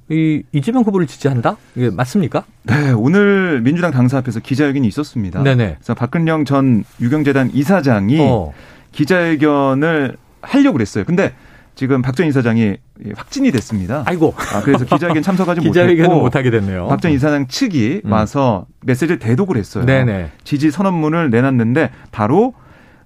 [0.09, 1.59] 이 이재명 후보를 지지한다?
[1.77, 2.45] 이게 맞습니까?
[2.63, 5.43] 네, 오늘 민주당 당사 앞에서 기자회견이 있었습니다.
[5.43, 5.75] 네네.
[5.75, 8.55] 그래서 박근영 전 유경재단 이사장이 어.
[8.93, 11.05] 기자회견을 하려고 그랬어요.
[11.05, 11.35] 근데
[11.75, 12.77] 지금 박전 이사장이
[13.17, 14.03] 확진이 됐습니다.
[14.07, 14.35] 아이고.
[14.55, 16.87] 아, 그래서 기자회견 참석하지 못했고 못하게 됐네요.
[16.89, 18.13] 박전 이사장 측이 음.
[18.13, 19.85] 와서 메시지를 대독을 했어요.
[19.85, 20.31] 네네.
[20.45, 22.55] 지지 선언문을 내놨는데 바로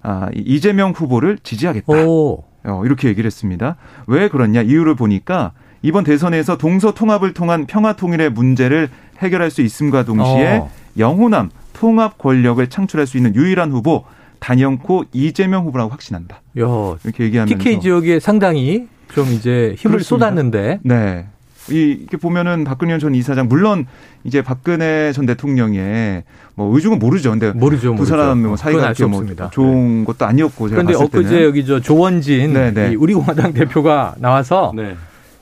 [0.03, 1.91] 아, 이재명 후보를 지지하겠다.
[1.91, 2.43] 오.
[2.65, 3.77] 어, 이렇게 얘기를 했습니다.
[4.07, 10.03] 왜 그렇냐 이유를 보니까 이번 대선에서 동서 통합을 통한 평화 통일의 문제를 해결할 수 있음과
[10.03, 10.69] 동시에 어.
[10.97, 14.03] 영호남 통합 권력을 창출할 수 있는 유일한 후보
[14.39, 16.41] 단연코 이재명 후보라고 확신한다.
[16.59, 20.03] 야, 이렇게 얘기하면서 TK 지역에 상당히 좀 이제 힘을 그렇습니다.
[20.03, 20.79] 쏟았는데.
[20.83, 21.25] 네.
[21.69, 23.85] 이, 이렇게 보면은 박근혜 전 이사장 물론
[24.23, 26.23] 이제 박근혜 전 대통령의
[26.55, 27.31] 뭐 의중은 모르죠.
[27.31, 27.95] 근데 모르죠.
[27.95, 30.05] 두 사람 뭐 사이가 그렇게 뭐 좋은 네.
[30.05, 32.95] 것도 아니었고 제가 그런데 엊그제 여기 저 조원진 네, 네.
[32.95, 34.95] 우리 공화당 대표가 나와서 네.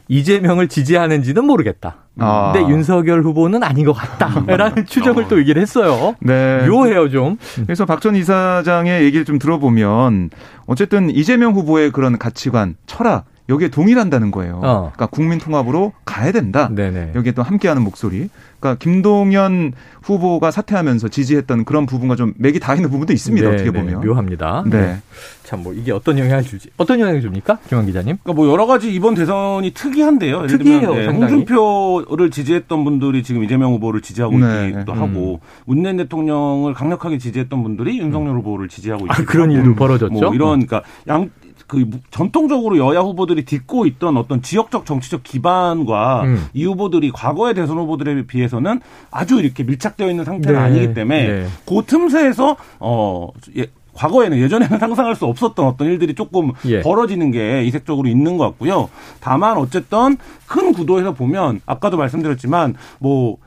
[0.07, 2.04] 이재명을 지지하는지는 모르겠다.
[2.19, 2.51] 아.
[2.53, 4.85] 근데 윤석열 후보는 아닌 것 같다라는 음.
[4.85, 5.27] 추정을 어.
[5.27, 6.15] 또 얘기를 했어요.
[6.19, 6.65] 네.
[6.67, 7.37] 묘해요 좀.
[7.65, 10.29] 그래서 박 전 이사장의 얘기를 좀 들어보면
[10.67, 14.55] 어쨌든 이재명 후보의 그런 가치관, 철학 여기에 동일한다는 거예요.
[14.63, 14.91] 어.
[14.93, 16.69] 그러니까 국민 통합으로 가야 된다.
[16.71, 17.11] 네네.
[17.15, 18.29] 여기에 또 함께하는 목소리.
[18.65, 23.47] 그러니까 김동연 후보가 사퇴하면서 지지했던 그런 부분과 좀 맥이 다 있는 부분도 있습니다.
[23.47, 24.63] 네, 어떻게 네, 보면 묘합니다.
[24.67, 24.81] 네.
[24.81, 24.97] 네.
[25.43, 28.17] 참 뭐 이게 어떤 영향을 줄지 어떤 영향을 줍니까, 김한 기자님?
[28.23, 30.47] 그러니까 뭐 여러 가지 이번 대선이 특이한데요.
[30.47, 30.93] 특이해요.
[30.93, 34.69] 네, 홍준표를 지지했던 분들이 지금 이재명 후보를 지지하고 네.
[34.69, 35.01] 있기도 음.
[35.01, 38.37] 하고 문재인 대통령을 강력하게 지지했던 분들이 윤석열 음.
[38.39, 40.11] 후보를 지지하고 있고 아, 그런 일도 벌어졌죠.
[40.11, 41.29] 뭐 이런 그러니까 양
[41.67, 46.45] 그 전통적으로 여야 후보들이 딛고 있던 어떤 지역적 정치적 기반과 음.
[46.53, 50.65] 이 후보들이 과거의 대선 후보들에 비해서는 아주 이렇게 밀착되어 있는 상태는 네.
[50.65, 51.47] 아니기 때문에 네.
[51.65, 56.81] 그 틈새에서 어 예, 과거에는 예전에는 상상할 수 없었던 어떤 일들이 조금 예.
[56.81, 58.89] 벌어지는 게 이색적으로 있는 것 같고요.
[59.19, 63.37] 다만 어쨌든 큰 구도에서 보면 아까도 말씀드렸지만 뭐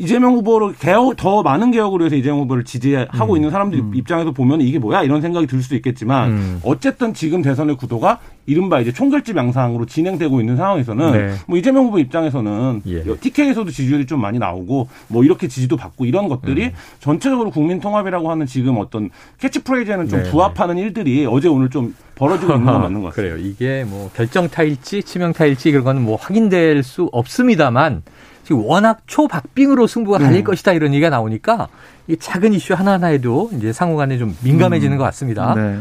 [0.00, 3.36] 이재명 후보를 개혁 더 많은 개혁을 위해서 이재명 후보를 지지하고 음.
[3.36, 3.92] 있는 사람들 음.
[3.94, 6.60] 입장에서 보면 이게 뭐야 이런 생각이 들 수도 있겠지만 음.
[6.64, 11.34] 어쨌든 지금 대선의 구도가 이른바 이제 총결집 양상으로 진행되고 있는 상황에서는 네.
[11.46, 13.02] 뭐 이재명 후보 입장에서는 예.
[13.02, 16.72] TK에서도 지지율이 좀 많이 나오고 뭐 이렇게 지지도 받고 이런 것들이 음.
[17.00, 20.30] 전체적으로 국민 통합이라고 하는 지금 어떤 캐치프레이즈에는 좀 네.
[20.30, 23.34] 부합하는 일들이 어제 오늘 좀 벌어지고 있는 건 맞는 것 같아요.
[23.34, 23.46] 그래요.
[23.46, 28.02] 이게 뭐 결정타일지 치명타일지 그런 건뭐 확인될 수 없습니다만
[28.50, 30.42] 지금 워낙 초박빙으로 승부가 갈릴 네.
[30.42, 31.68] 것이다 이런 얘기가 나오니까
[32.08, 34.98] 이 작은 이슈 하나하나에도 이제 상호간에 좀 민감해지는 음.
[34.98, 35.54] 것 같습니다.
[35.54, 35.78] 네.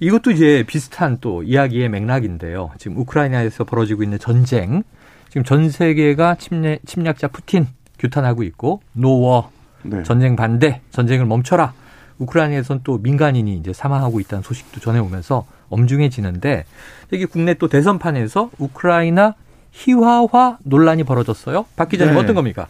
[0.00, 2.72] 이것도 이제 비슷한 또 이야기의 맥락인데요.
[2.78, 4.82] 지금 우크라이나에서 벌어지고 있는 전쟁,
[5.28, 7.68] 지금 전 세계가 침략, 침략자 푸틴
[8.00, 9.52] 규탄하고 있고 노워
[9.84, 10.02] 네.
[10.02, 11.74] 전쟁 반대, 전쟁을 멈춰라.
[12.18, 16.64] 우크라이나에선 또 민간인이 이제 사망하고 있다는 소식도 전해오면서 엄중해지는데
[17.12, 19.36] 이게 국내 또 대선판에서 우크라이나
[19.72, 21.66] 희화화 논란이 벌어졌어요.
[21.76, 22.20] 박 기자님 네.
[22.20, 22.66] 어떤 겁니까?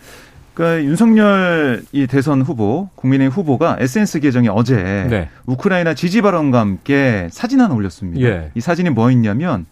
[0.54, 5.28] 그러니까 윤석열 이 대선 후보, 국민의 후보가 SNS 계정에 어제 네.
[5.46, 8.20] 우크라이나 지지 발언과 함께 사진 하나 올렸습니다.
[8.26, 8.50] 예.
[8.54, 9.66] 이 사진이 뭐였냐면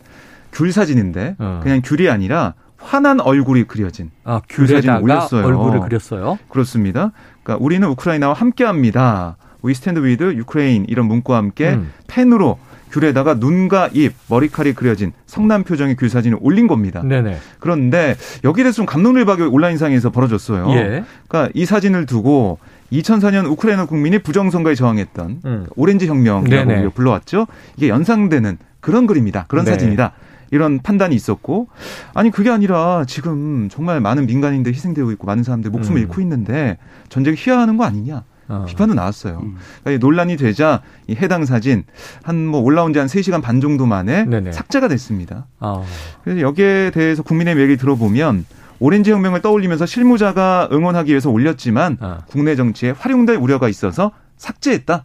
[0.52, 1.60] 귤 사진인데 어.
[1.62, 5.44] 그냥 귤이 아니라 화난 얼굴이 그려진 아, 귤에다가 올렸어요.
[5.44, 6.38] 얼굴을 그렸어요.
[6.48, 7.12] 그렇습니다.
[7.42, 9.36] 그러니까 우리는 우크라이나와 함께합니다.
[9.64, 11.92] We stand with Ukraine 이런 문구와 함께 음.
[12.06, 12.58] 펜으로
[12.90, 17.02] 귤에다가 눈과 입, 머리칼이 그려진 성남 표정의 귤 사진을 올린 겁니다.
[17.02, 17.38] 네네.
[17.58, 20.70] 그런데 여기에 대해서 좀 감론을박이 온라인상에서 벌어졌어요.
[20.72, 21.04] 예.
[21.28, 22.58] 그러니까 이 사진을 두고
[22.92, 25.66] 2004년 우크라이나 국민이 부정선거에 저항했던 음.
[25.76, 26.88] 오렌지 혁명이라고 네네.
[26.90, 27.46] 불러왔죠.
[27.76, 29.44] 이게 연상되는 그런 그림이다.
[29.48, 29.72] 그런 네.
[29.72, 30.12] 사진이다.
[30.50, 31.68] 이런 판단이 있었고
[32.14, 36.02] 아니 그게 아니라 지금 정말 많은 민간인들 희생되고 있고 많은 사람들 목숨을 음.
[36.02, 38.64] 잃고 있는데 전쟁 희화하는 거 아니냐 어.
[38.66, 39.40] 비판도 나왔어요.
[39.42, 39.56] 음.
[39.84, 41.84] 그러니까 논란이 되자 이 해당 사진
[42.22, 44.52] 한 뭐 올라온 지 한 3시간 반 정도 만에 네네.
[44.52, 45.46] 삭제가 됐습니다.
[45.60, 45.84] 어.
[46.24, 48.46] 그래서 여기에 대해서 국민의 얘기 들어보면
[48.80, 52.18] 오렌지 혁명을 떠올리면서 실무자가 응원하기 위해서 올렸지만 어.
[52.28, 55.04] 국내 정치에 활용될 우려가 있어서 삭제했다.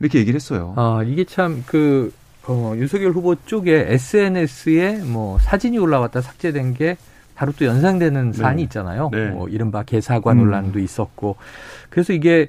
[0.00, 0.74] 이렇게 얘기를 했어요.
[0.76, 2.12] 아, 이게 참 그,
[2.46, 6.96] 어, 윤석열 후보 쪽에 SNS에 뭐 사진이 올라왔다 삭제된 게
[7.34, 8.36] 바로 또 연상되는 네.
[8.36, 9.10] 사안이 있잖아요.
[9.12, 9.28] 네.
[9.28, 10.38] 뭐 이른바 개사과 음.
[10.38, 11.36] 논란도 있었고.
[11.90, 12.48] 그래서 이게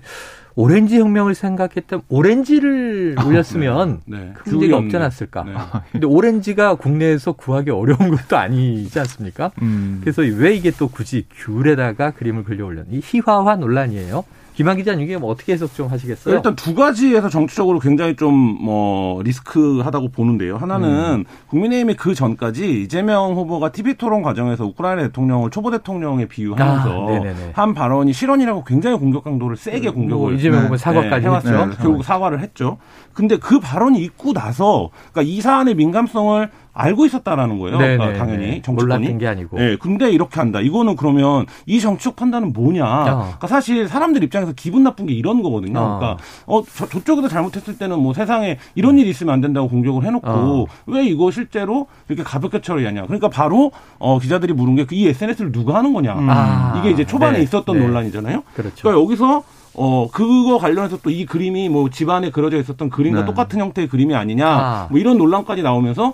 [0.56, 4.18] 오렌지 혁명을 생각했던 오렌지를 아, 올렸으면 네.
[4.18, 4.34] 네.
[4.36, 5.44] 그 문제가 없지 않았을까.
[5.44, 5.54] 네.
[5.92, 9.52] 근데 오렌지가 국내에서 구하기 어려운 것도 아니지 않습니까?
[9.62, 10.00] 음.
[10.02, 13.02] 그래서 왜 이게 또 굳이 귤에다가 그림을 그려 올렸니?
[13.04, 14.24] 희화화 논란이에요.
[14.56, 16.36] 김한 기자님 이게 뭐 어떻게 해석 좀 하시겠어요?
[16.36, 20.58] 일단 두 가지에서 정치적으로 굉장히 좀 뭐 리스크하다고 보는데요.
[20.58, 21.26] 하나는 음.
[21.48, 27.74] 국민의힘이 그 전까지 이재명 후보가 TV 토론 과정에서 우크라이나 대통령을 초보 대통령에 비유하면서 아, 한
[27.74, 31.66] 발언이 실언이라고 굉장히 공격 강도를 세게 음, 공격을 뭐 이재명 후보 사과까지 네, 해왔죠.
[31.66, 32.78] 네, 결국 사과를 했죠.
[33.16, 37.78] 근데 그 발언이 있고 나서 그러니까 이 사안의 민감성을 알고 있었다라는 거예요.
[37.78, 38.62] 네네, 그러니까 당연히 네.
[38.62, 39.58] 정치권이 몰랐던 게 아니고.
[39.58, 40.60] 네, 근데 이렇게 한다.
[40.60, 42.84] 이거는 그러면 이 정치적 판단은 뭐냐?
[42.86, 43.06] 어.
[43.22, 45.80] 그러니까 사실 사람들 입장에서 기분 나쁜 게 이런 거거든요.
[45.80, 45.98] 어.
[45.98, 50.28] 그러니까 어 저, 저쪽에도 잘못했을 때는 뭐 세상에 이런 일이 있으면 안 된다고 공격을 해놓고
[50.28, 50.66] 어.
[50.88, 53.04] 왜 이거 실제로 이렇게 가볍게 처리하냐?
[53.06, 56.14] 그러니까 바로 어 기자들이 물은 게 이 SNS를 누가 하는 거냐?
[56.14, 56.30] 음.
[56.30, 56.76] 아.
[56.80, 57.44] 이게 이제 초반에 네.
[57.44, 57.86] 있었던 네.
[57.86, 58.44] 논란이잖아요.
[58.54, 58.76] 그렇죠.
[58.82, 59.44] 그러니까 여기서
[59.78, 63.26] 어, 그거 관련해서 또 이 그림이 뭐 집안에 그려져 있었던 그림과 네.
[63.26, 64.88] 똑같은 형태의 그림이 아니냐, 아.
[64.90, 66.14] 뭐 이런 논란까지 나오면서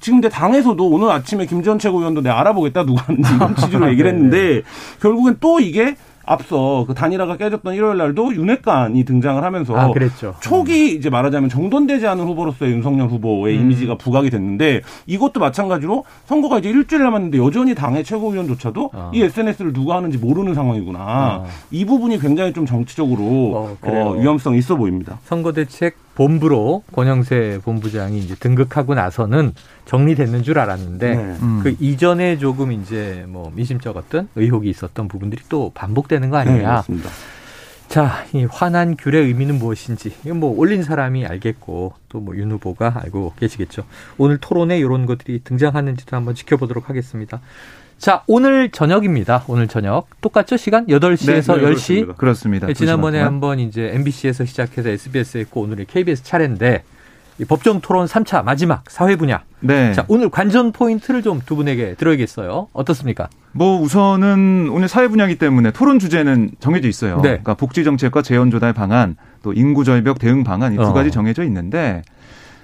[0.00, 4.18] 지금 내 당에서도 오늘 아침에 김지원 최고위원도 내가 알아보겠다 누가 하는지 이런 취지로 얘기를 네,
[4.18, 4.24] 네.
[4.24, 4.62] 했는데
[5.00, 10.34] 결국엔 또 이게 앞서 그 단일화가 깨졌던 일요일 날도 윤핵관이 등장을 하면서 아, 그랬죠.
[10.40, 13.62] 초기 이제 말하자면 정돈되지 않은 후보로서의 윤석열 후보의 음.
[13.62, 19.10] 이미지가 부각이 됐는데 이것도 마찬가지로 선거가 이제 일주일 남았는데 여전히 당의 최고위원조차도 아.
[19.14, 20.98] 이 SNS를 누가 하는지 모르는 상황이구나.
[21.00, 21.44] 아.
[21.70, 25.18] 이 부분이 굉장히 좀 정치적으로 어, 어, 위험성이 있어 보입니다.
[25.24, 29.52] 선거 대책 본부로 권영세 본부장이 이제 등극하고 나서는
[29.86, 31.22] 정리됐는 줄 알았는데 네.
[31.42, 31.60] 음.
[31.62, 36.56] 그 이전에 조금 이제 뭐 미심쩍었던 의혹이 있었던 부분들이 또 반복되는 거 아니냐.
[36.56, 37.10] 네, 맞습니다.
[37.92, 43.02] 자, 이 화난 귤의 의미는 무엇인지 이건 뭐 올린 사람이 알겠고 또 뭐 윤 후보가
[43.04, 43.84] 알고 계시겠죠.
[44.16, 47.42] 오늘 토론에 이런 것들이 등장하는지도 한번 지켜보도록 하겠습니다.
[47.98, 49.44] 자, 오늘 저녁입니다.
[49.46, 50.06] 오늘 저녁.
[50.22, 50.56] 똑같죠?
[50.56, 50.86] 시간?
[50.86, 52.16] 8시에서 네, 네, 10시.
[52.16, 52.66] 그렇습니다.
[52.66, 56.84] 네, 지난번에 한번 이제 MBC에서 시작해서 SBS에 있고 오늘이 KBS 차례인데 이
[57.48, 59.42] 법정 토론 3차 마지막 사회 분야.
[59.60, 59.92] 네.
[59.94, 62.68] 자, 오늘 관전 포인트를 좀 두 분에게 들어야겠어요.
[62.72, 63.28] 어떻습니까?
[63.52, 67.16] 뭐 우선은 오늘 사회 분야이기 때문에 토론 주제는 정해져 있어요.
[67.16, 67.28] 네.
[67.30, 71.10] 그러니까 복지 정책과 재원 조달 방안, 또 인구 절벽 대응 방안 이두 가지 어.
[71.12, 72.02] 정해져 있는데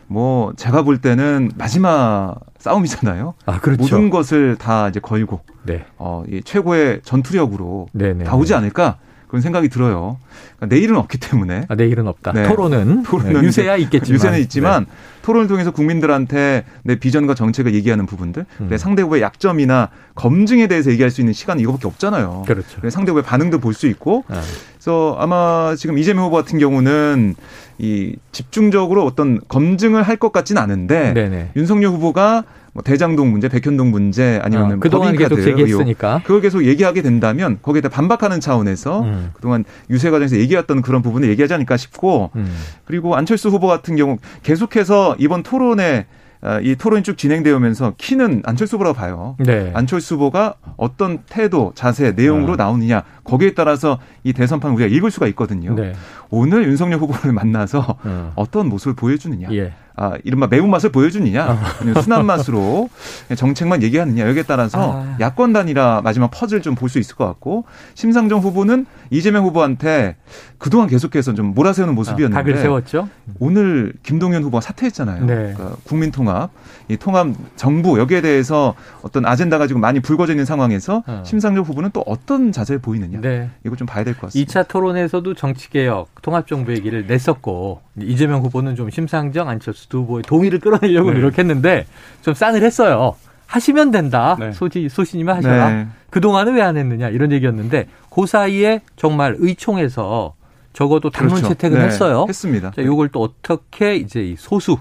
[0.06, 3.34] 뭐 제가 볼 때는 마지막 싸움이잖아요.
[3.46, 3.82] 아, 그렇죠.
[3.82, 5.84] 모든 것을 다 이제 걸고 네.
[5.98, 8.24] 어, 이 최고의 전투력으로 네네.
[8.24, 8.96] 다 오지 않을까
[9.28, 10.18] 그런 생각이 들어요.
[10.56, 11.66] 그러니까 내일은 없기 때문에.
[11.68, 12.32] 아, 내일은 없다.
[12.32, 12.48] 네.
[12.48, 14.14] 토론은, 토론은 유세야 있겠지만.
[14.14, 14.90] 유세는 있지만 네.
[15.22, 18.66] 토론을 통해서 국민들한테 내 비전과 정책을 얘기하는 부분들, 음.
[18.70, 22.44] 내 상대 후보의 약점이나 검증에 대해서 얘기할 수 있는 시간은 이거밖에 없잖아요.
[22.46, 22.80] 그렇죠.
[22.90, 24.24] 상대 후보의 반응도 볼 수 있고.
[24.28, 24.40] 아.
[24.74, 27.34] 그래서 아마 지금 이재명 후보 같은 경우는
[27.78, 31.50] 이 집중적으로 어떤 검증을 할 것 같지는 않은데 네네.
[31.54, 32.42] 윤석열 후보가
[32.78, 37.88] 뭐 대장동 문제, 백현동 문제 아니면 어, 그동안 계속 제기했으니까 그걸 계속 얘기하게 된다면 거기에다
[37.88, 39.30] 반박하는 차원에서 음.
[39.32, 42.46] 그동안 유세 과정에서 얘기했던 그런 부분을 얘기하지 않을까 싶고 음.
[42.84, 46.06] 그리고 안철수 후보 같은 경우 계속해서 이번 토론에
[46.40, 49.34] 아, 이 토론이 쭉 진행되면서 키는 안철수 후보라고 봐요.
[49.40, 49.72] 네.
[49.74, 52.56] 안철수 후보가 어떤 태도, 자세, 내용으로 어.
[52.56, 55.74] 나오느냐 거기에 따라서 이 대선판 우리가 읽을 수가 있거든요.
[55.74, 55.94] 네.
[56.30, 57.96] 오늘 윤석열 후보를 만나서
[58.36, 58.44] 어.
[58.50, 59.48] 떤 모습을 보여주느냐.
[59.52, 59.72] 예.
[60.00, 62.00] 아, 이른바 매운맛을 보여주느냐, 어.
[62.02, 62.88] 순한 맛으로
[63.34, 65.16] 정책만 얘기하느냐, 여기에 따라서 아.
[65.18, 67.64] 야권 단일화 마지막 퍼즐 좀 볼 수 있을 것 같고,
[67.94, 70.14] 심상정 후보는 이재명 후보한테
[70.58, 72.36] 그동안 계속해서 좀 몰아세우는 모습이었는데.
[72.36, 73.08] 각을 세웠죠.
[73.40, 75.24] 오늘 김동연 후보가 사퇴했잖아요.
[75.24, 75.54] 네.
[75.56, 76.52] 그러니까 국민통합,
[76.86, 81.22] 이 통합 정부, 여기에 대해서 어떤 아젠다가 지금 많이 불거져 있는 상황에서 어.
[81.26, 83.20] 심상정 후보는 또 어떤 자세를 보이느냐.
[83.20, 83.50] 네.
[83.66, 84.52] 이거 좀 봐야 될 것 같습니다.
[84.62, 91.10] 2차 토론에서도 정치개혁, 통합정부 얘기를 냈었고, 이재명 후보는 좀 심상정, 안철수 두 후보의 동의를 끌어내려고
[91.10, 91.18] 네.
[91.18, 91.86] 노력했는데
[92.22, 93.14] 좀 싸늘했어요.
[93.46, 94.36] 하시면 된다.
[94.38, 94.52] 네.
[94.52, 95.70] 소지, 소신이면 하셔라.
[95.70, 95.86] 네.
[96.10, 100.34] 그 동안은 왜 안 했느냐 이런 얘기였는데 그 사이에 정말 의총에서
[100.74, 101.48] 적어도 당론 그렇죠.
[101.48, 101.84] 채택을 네.
[101.86, 102.26] 했어요.
[102.28, 102.72] 했습니다.
[102.76, 104.76] 자, 요걸 또 어떻게 이제 이 소수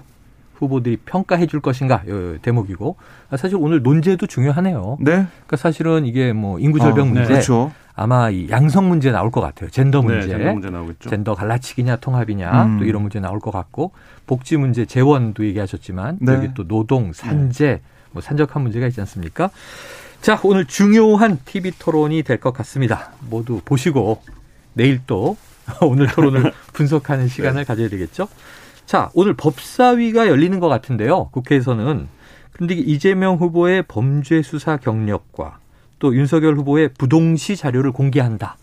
[0.56, 2.96] 후보들이 평가해 줄 것인가 요 대목이고
[3.36, 4.98] 사실 오늘 논제도 중요하네요.
[5.00, 5.12] 네.
[5.12, 7.72] 그러니까 사실은 이게 뭐 인구 절벽 어, 문제, 그렇죠.
[7.98, 9.70] 아마 이 양성 문제 나올 것 같아요.
[9.70, 11.10] 젠더 네, 문제, 네, 젠더 문제 나오겠죠.
[11.10, 12.78] 젠더 갈라치기냐 통합이냐 음.
[12.78, 13.90] 또 이런 문제 나올 것 같고
[14.26, 16.32] 복지 문제 재원도 얘기하셨지만 네.
[16.34, 17.80] 여기 또 노동 산재 네.
[18.12, 19.50] 뭐 산적한 문제가 있지 않습니까?
[20.22, 23.10] 자 오늘 중요한 TV 토론이 될 것 같습니다.
[23.28, 24.22] 모두 보시고
[24.74, 25.36] 내일 또
[25.82, 27.64] 오늘 토론을 분석하는 시간을 네.
[27.64, 28.28] 가져야 되겠죠.
[28.86, 31.30] 자 오늘 법사위가 열리는 것 같은데요.
[31.32, 32.06] 국회에서는
[32.52, 35.58] 그런데 이재명 후보의 범죄 수사 경력과
[35.98, 38.56] 또 윤석열 후보의 부동시 자료를 공개한다.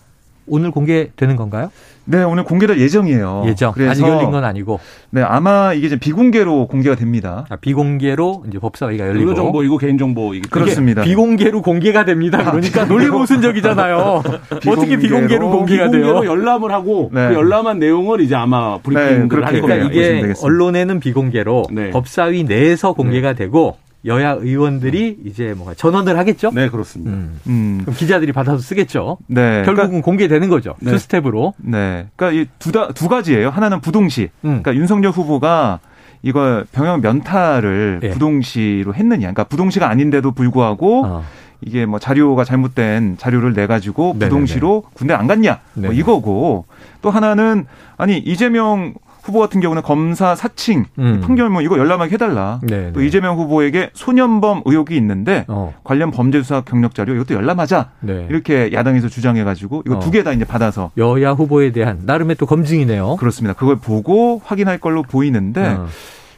[0.47, 1.71] 오늘 공개되는 건가요?
[2.05, 3.45] 네, 오늘 공개될 예정이에요.
[3.47, 3.71] 예정.
[3.71, 4.79] 그래서 아직 열린 건 아니고.
[5.09, 7.47] 네, 아마 이게 좀 비공개로 공개가 됩니다.
[7.49, 9.21] 아, 비공개로 이제 법사위가 열리고.
[9.21, 11.01] 의료정보이고 개인정보이기 그렇습니다.
[11.01, 12.51] 비공개로 공개가 됩니다.
[12.51, 14.21] 그러니까 아, 논리 모순적이잖아요.
[14.69, 16.03] 어떻게 비공개로 공개가 돼요?
[16.03, 17.29] 비공개로 열람을 하고 네.
[17.29, 21.89] 그 열람한 내용을 이제 아마 브리핑을 네, 그렇게 그러니까 이게 언론에는 비공개로 네.
[21.89, 23.35] 법사위 내에서 공개가 네.
[23.35, 26.51] 되고 여야 의원들이 이제 뭔가 전원을 하겠죠?
[26.51, 27.11] 네, 그렇습니다.
[27.11, 27.39] 음.
[27.47, 27.79] 음.
[27.81, 29.17] 그럼 기자들이 받아서 쓰겠죠?
[29.27, 29.63] 네.
[29.63, 30.75] 결국은 그러니까, 공개되는 거죠.
[30.79, 30.91] 네.
[30.91, 31.53] two step으로.
[31.57, 32.07] 네.
[32.15, 33.49] 그러니까 이두 두 가지예요.
[33.49, 34.29] 하나는 부동시.
[34.43, 34.61] 음.
[34.61, 35.79] 그러니까 윤석열 후보가
[36.21, 38.09] 이걸 병역 면탈을 네.
[38.11, 39.21] 부동시로 했느냐.
[39.21, 41.23] 그러니까 부동시가 아닌데도 불구하고 어.
[41.61, 45.59] 이게 뭐 자료가 잘못된 자료를 내 가지고 부동시로 군대 안 갔냐.
[45.73, 46.65] 뭐 이거고
[47.01, 47.65] 또 하나는
[47.97, 48.93] 아니 이재명
[49.25, 51.19] 후보 같은 경우는 검사 사칭 음.
[51.21, 52.59] 판결문 뭐 이거 열람하게 해달라.
[52.61, 52.91] 네네.
[52.93, 53.07] 또 네.
[53.07, 55.73] 이재명 후보에게 소년범 의혹이 있는데 어.
[55.83, 57.89] 관련 범죄 수사 경력 자료 이것도 열람하자.
[58.01, 58.27] 네.
[58.29, 59.99] 이렇게 야당에서 주장해가지고 이거 어.
[59.99, 63.15] 두개 다 이제 받아서 여야 후보에 대한 나름의 또 검증이네요.
[63.15, 63.53] 그렇습니다.
[63.53, 65.67] 그걸 보고 확인할 걸로 보이는데.
[65.69, 65.87] 어.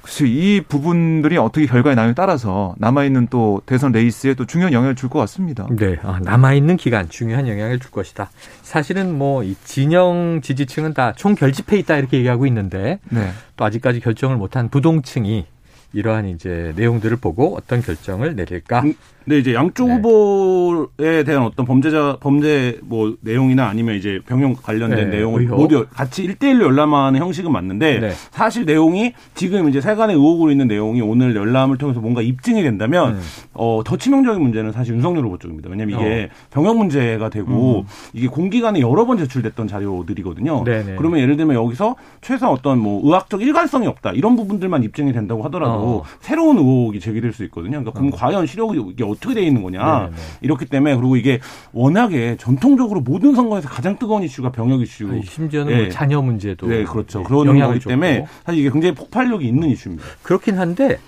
[0.08, 4.96] 글쎄 이 부분들이 어떻게 결과에 나냐에 따라서 남아 있는 또 대선 레이스에 또 중요한 영향을
[4.96, 5.68] 줄 것 같습니다.
[5.70, 5.98] 네.
[6.02, 8.30] 아, 남아 있는 기간 중요한 영향을 줄 것이다.
[8.64, 13.32] 사실은 뭐 이 진영 지지층은 다 총 결집해 있다 이렇게 얘기하고 있는데 네.
[13.58, 15.46] 또 아직까지 결정을 못한 부동층이
[15.94, 18.84] 이러한 이제 내용들을 보고 어떤 결정을 내릴까?
[19.28, 19.96] 음, 네, 이제 양쪽 네.
[19.96, 25.58] 후보에 대한 어떤 범죄자 범죄 뭐 내용이나 아니면 이제 병역 관련된 네, 내용을 의혹.
[25.58, 28.12] 모두 같이 일대일로 열람하는 형식은 맞는데 네.
[28.32, 33.22] 사실 내용이 지금 이제 세간의 의혹으로 있는 내용이 오늘 열람을 통해서 뭔가 입증이 된다면 음.
[33.54, 35.70] 어, 더 치명적인 문제는 사실 윤석열 후보 쪽입니다.
[35.70, 36.36] 왜냐하면 이게 어.
[36.50, 37.84] 병역 문제가 되고 음.
[38.14, 40.64] 이게 공기관에 여러 번 제출됐던 자료들이거든요.
[40.64, 40.84] 네네.
[40.84, 40.96] 네.
[40.98, 45.74] 그러면 예를 들면 여기서 최소한 어떤 뭐 의학적 일관성이 없다 이런 부분들만 입증이 된다고 하더라도
[45.74, 46.04] 어.
[46.22, 47.80] 새로운 의혹이 제기될 수 있거든요.
[47.80, 48.16] 그러니까 그럼 어.
[48.16, 50.00] 과연 이게 어떻게 돼 있는 거냐.
[50.00, 50.10] 네네.
[50.12, 50.18] 네.
[50.42, 51.40] 이렇기 때문에 그리고 이게
[51.74, 55.10] 워낙에 전통적으로 모든 선거에서 가장 뜨거운 이슈가 병역 이슈.
[55.10, 55.82] 아니, 심지어는 네.
[55.84, 56.68] 뭐 자녀 문제도.
[56.68, 57.24] 네, 그렇죠.
[57.24, 60.06] 그런 거기 때문에 사실 이게 굉장히 폭발력이 있는 이슈입니다.
[60.24, 61.00] 그렇긴 한데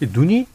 [0.00, 0.46] 눈이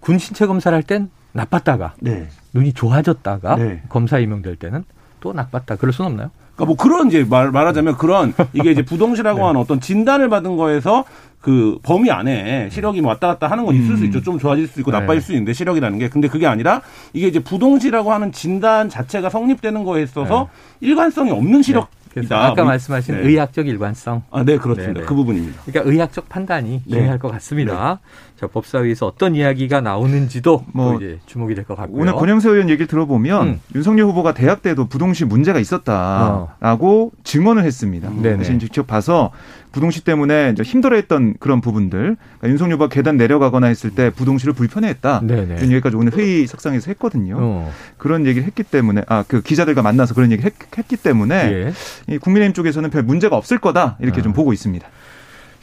[0.00, 2.28] 군 신체 검사를 할 땐 나빴다가 네.
[2.54, 3.82] 눈이 좋아졌다가 네.
[3.88, 4.84] 검사 임명될 때는
[5.20, 5.76] 또 나빴다.
[5.76, 6.30] 그럴 수는 없나요?
[6.58, 9.44] 그러니까 뭐 그런 이제 말, 말하자면 그런 이게 이제 부동시라고 네.
[9.44, 11.04] 하는 어떤 진단을 받은 거에서
[11.40, 13.96] 그 범위 안에 시력이 뭐 왔다 갔다 하는 건 있을 음.
[13.96, 14.20] 수 있죠.
[14.20, 14.98] 좀 좋아질 수 있고 네.
[14.98, 16.08] 나빠질 수 있는데 시력이라는 게.
[16.08, 20.48] 근데 그게 아니라 이게 이제 부동시라고 하는 진단 자체가 성립되는 거에 있어서
[20.80, 20.88] 네.
[20.88, 21.90] 일관성이 없는 시력
[22.20, 23.28] 그래서 아까 말씀하신 네.
[23.28, 24.22] 의학적 일관성.
[24.30, 24.92] 아, 네, 그렇습니다.
[24.94, 25.06] 네네.
[25.06, 25.62] 그 부분입니다.
[25.64, 26.96] 그러니까 의학적 판단이 네.
[26.96, 28.00] 중요할 것 같습니다.
[28.02, 28.28] 네.
[28.40, 32.02] 자, 법사위에서 어떤 이야기가 나오는지도 뭐 이제 주목이 될 것 같고요.
[32.02, 33.60] 오늘 권영세 의원 얘기를 들어보면 음.
[33.74, 37.18] 윤석열 후보가 대학 때도 부동시 문제가 있었다라고 어.
[37.24, 38.08] 증언을 했습니다.
[38.08, 38.22] 음.
[38.22, 38.58] 네 네.
[38.58, 39.32] 직접 봐서
[39.70, 45.20] 부동시 때문에 힘들어했던 그런 부분들, 그러니까 윤석열 후보가 계단 내려가거나 했을 때 부동시를 불편해했다.
[45.22, 45.56] 네네.
[45.58, 47.36] 이런 얘기까지 오늘 회의 석상에서 했거든요.
[47.38, 47.72] 어.
[47.98, 52.14] 그런 얘기를 했기 때문에 아 그 기자들과 만나서 그런 얘기를 했, 기 때문에 예.
[52.14, 54.22] 이 국민의힘 쪽에서는 별 문제가 없을 거다 이렇게 어.
[54.22, 54.88] 좀 보고 있습니다.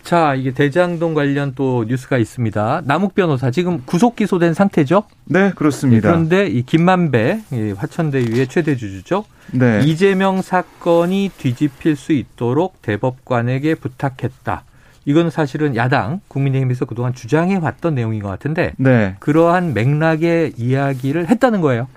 [0.05, 2.83] 자, 이게 대장동 관련 또 뉴스가 있습니다.
[2.85, 5.03] 남욱 변호사 지금 구속 기소된 상태죠?
[5.25, 6.09] 네, 그렇습니다.
[6.09, 7.39] 그런데 이 김만배
[7.75, 9.25] 화천대유의 최대 주주죠.
[9.51, 9.81] 네.
[9.83, 14.63] 이재명 사건이 뒤집힐 수 있도록 대법관에게 부탁했다.
[15.05, 19.15] 이건 사실은 야당 국민의힘에서 그동안 주장해 왔던 내용인 것 같은데 네.
[19.19, 21.87] 그러한 맥락의 이야기를 했다는 거예요.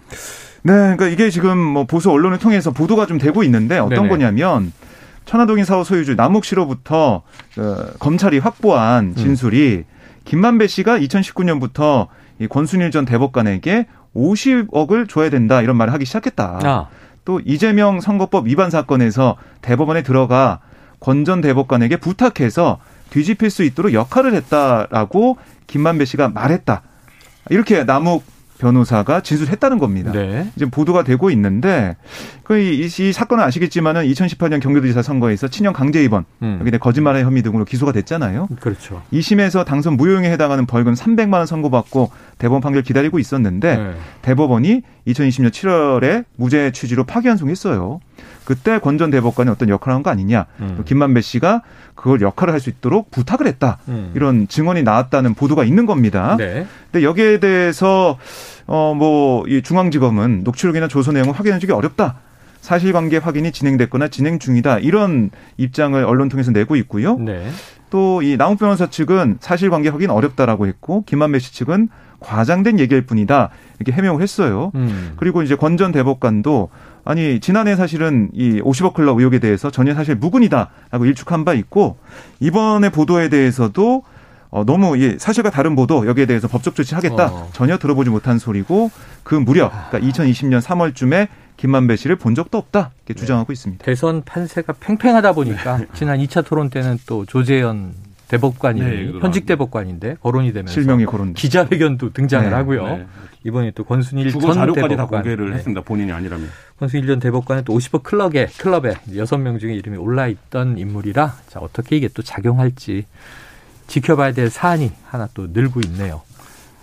[0.63, 4.09] 네, 그러니까 이게 지금 뭐 보수 언론을 통해서 보도가 좀 되고 있는데 어떤 네네.
[4.09, 4.73] 거냐면
[5.29, 7.23] 천화동인 사업 소유주 남욱 씨로부터
[7.59, 9.15] 어, 검찰이 확보한 음.
[9.15, 10.21] 진술이 음.
[10.25, 12.07] 김만배 씨가 2019년부터
[12.39, 13.87] 이 권순일 전 대법관에게
[14.17, 16.61] 50억을 줘야 된다 이런 말을 하기 시작했다.
[16.65, 16.89] 아.
[17.27, 20.61] 또 이재명 선거법 위반 사건에서 대법원에 들어가
[20.99, 22.79] 권 전 대법관에게 부탁해서
[23.11, 25.37] 뒤집힐 수 있도록 역할을 했다라고
[25.67, 26.81] 김만배 씨가 말했다.
[27.51, 28.25] 이렇게 남욱
[28.59, 30.13] 변호사가 진술했다는 겁니다.
[30.13, 30.51] 네.
[30.57, 31.97] 지금 보도가 되고 있는데
[32.43, 36.59] 그이 이 사건은 아시겠지만은 2018년 경기도지사 선거에서 친형 강제 입원 음.
[36.61, 38.49] 여기에 거짓말의 혐의 등으로 기소가 됐잖아요.
[38.61, 39.03] 그렇죠.
[39.13, 43.95] 2심에서 당선 무효형에 해당하는 벌금 300만 원 선고받고 대법원 판결 기다리고 있었는데 네.
[44.23, 48.01] 대법원이 2020년 7월에 무죄 취지로 파기환송했어요.
[48.49, 50.47] 그때 권전 대법관이 어떤 역할을 한 거 아니냐.
[50.61, 50.83] 음.
[50.87, 51.61] 김만배 씨가
[51.95, 53.77] 그걸 역할을 할 수 있도록 부탁을 했다.
[53.89, 54.13] 음.
[54.15, 56.37] 이런 증언이 나왔다는 보도가 있는 겁니다.
[56.39, 56.67] 네.
[56.91, 58.17] 근데 여기에 대해서
[58.67, 62.17] 어뭐이 중앙지검은 녹취록이나 조서 내용을 확인해 주기 어렵다.
[62.63, 67.17] 사실관계 확인이 진행됐거나 진행 중이다 이런 입장을 언론 통해서 내고 있고요.
[67.19, 67.49] 네.
[67.91, 71.89] 또이 나훈 변호사 측은 사실관계 확인 어렵다라고 했고 김만배 씨 측은
[72.21, 74.73] 과장된 얘기일 뿐이다 이렇게 해명을 했어요.
[74.75, 75.13] 음.
[75.17, 76.69] 그리고 이제 권 전 대법관도
[77.09, 81.97] 아니 지난해 사실은 이 50억 클럽 의혹에 대해서 전혀 사실 무근이다라고 일축한 바 있고
[82.39, 84.03] 이번에 보도에 대해서도
[84.51, 87.49] 어, 너무 이 사실과 다른 보도 여기에 대해서 법적 조치하겠다 어.
[87.55, 88.91] 전혀 들어보지 못한 소리고
[89.23, 93.21] 그 무렵 그러니까 2020년 3월쯤에 김만배 씨를 본 적도 없다 이렇게 네.
[93.21, 93.83] 주장하고 있습니다.
[93.83, 95.87] 대선 판세가 팽팽하다 보니까 네.
[95.95, 97.95] 지난 2차 토론 때는 또 조재현
[98.29, 102.85] 대법관이 네, 현직 대법관인데 거론이 되면서 실명이 거론 기자회견도 등장을 네, 하고요.
[102.87, 103.07] 네.
[103.45, 105.57] 이번에 또 권순일 전 자료까지 다 공개를 네.
[105.57, 105.81] 했습니다.
[105.81, 106.49] 본인이 아니라면.
[106.79, 111.61] 권순일 전 대법관은 또 50억 클럽에 클럽에 여섯 명 중에 이름이 올라 있던 인물이라 자
[111.61, 113.07] 어떻게 이게 또 작용할지
[113.87, 116.21] 지켜봐야 될 사안이 하나 또 늘고 있네요.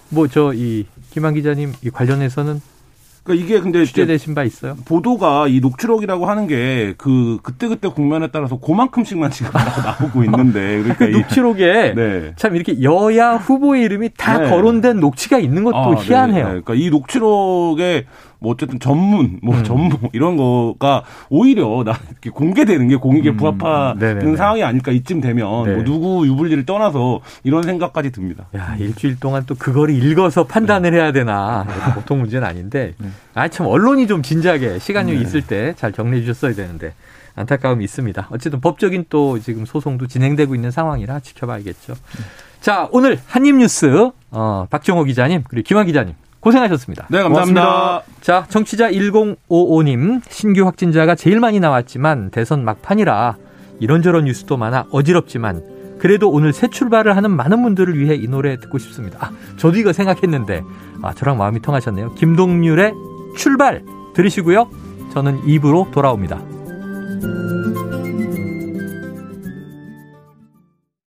[0.09, 2.59] 뭐 저 이 김한 기자님 이 관련해서는
[3.25, 4.77] 그러니까 이게 근데 취재되신 바 있어요?
[4.85, 9.51] 보도가 이 녹취록이라고 하는 게 그 그때 그때 국면에 따라서 그만큼씩만 지금
[9.99, 12.33] 나오고 있는데 그러니까 녹취록에 네.
[12.35, 14.49] 참 이렇게 여야 후보의 이름이 다 네.
[14.49, 16.01] 거론된 녹취가 있는 것도 아, 네.
[16.01, 16.43] 희한해요.
[16.43, 16.49] 네.
[16.49, 18.05] 그러니까 이 녹취록에
[18.39, 19.63] 뭐 어쨌든 전문, 뭐 음.
[19.63, 23.37] 전문 이런 거가 오히려 나 이렇게 공개되는 게 공익에 음.
[23.37, 25.75] 부합하는 상황이 아닐까 이쯤 되면 네.
[25.75, 28.45] 뭐 누구 유불리를 떠나서 이런 생각까지 듭니다.
[28.55, 33.07] 야 일주일 동안 또 그거를 읽어서 판단을 해야 되나 보통 문제는 아닌데 네.
[33.33, 35.21] 아참 언론이 좀 진지하게 시간이 네.
[35.21, 36.93] 있을 때 잘 정리해 주셨어야 되는데
[37.35, 38.27] 안타까움이 있습니다.
[38.31, 41.95] 어쨌든 법적인 또 지금 소송도 진행되고 있는 상황이라 지켜봐야겠죠.
[42.61, 46.13] 자 오늘 한입뉴스 어, 박정호 기자님 그리고 김환 기자님
[46.45, 47.07] 고생하셨습니다.
[47.09, 47.61] 네, 감사합니다.
[47.65, 48.21] 고맙습니다.
[48.21, 53.37] 자, 청취자 1055님, 신규 확진자가 제일 많이 나왔지만 대선 막판이라
[53.79, 55.63] 이런저런 뉴스도 많아 어지럽지만
[55.97, 59.17] 그래도 오늘 새 출발을 하는 많은 분들을 위해 이 노래 듣고 싶습니다.
[59.21, 60.61] 아, 저도 이거 생각했는데,
[61.01, 62.13] 아, 저랑 마음이 통하셨네요.
[62.13, 62.93] 김동률의
[63.37, 63.81] 출발
[64.13, 64.69] 들으시고요.
[65.13, 66.41] 저는 입으로 돌아옵니다.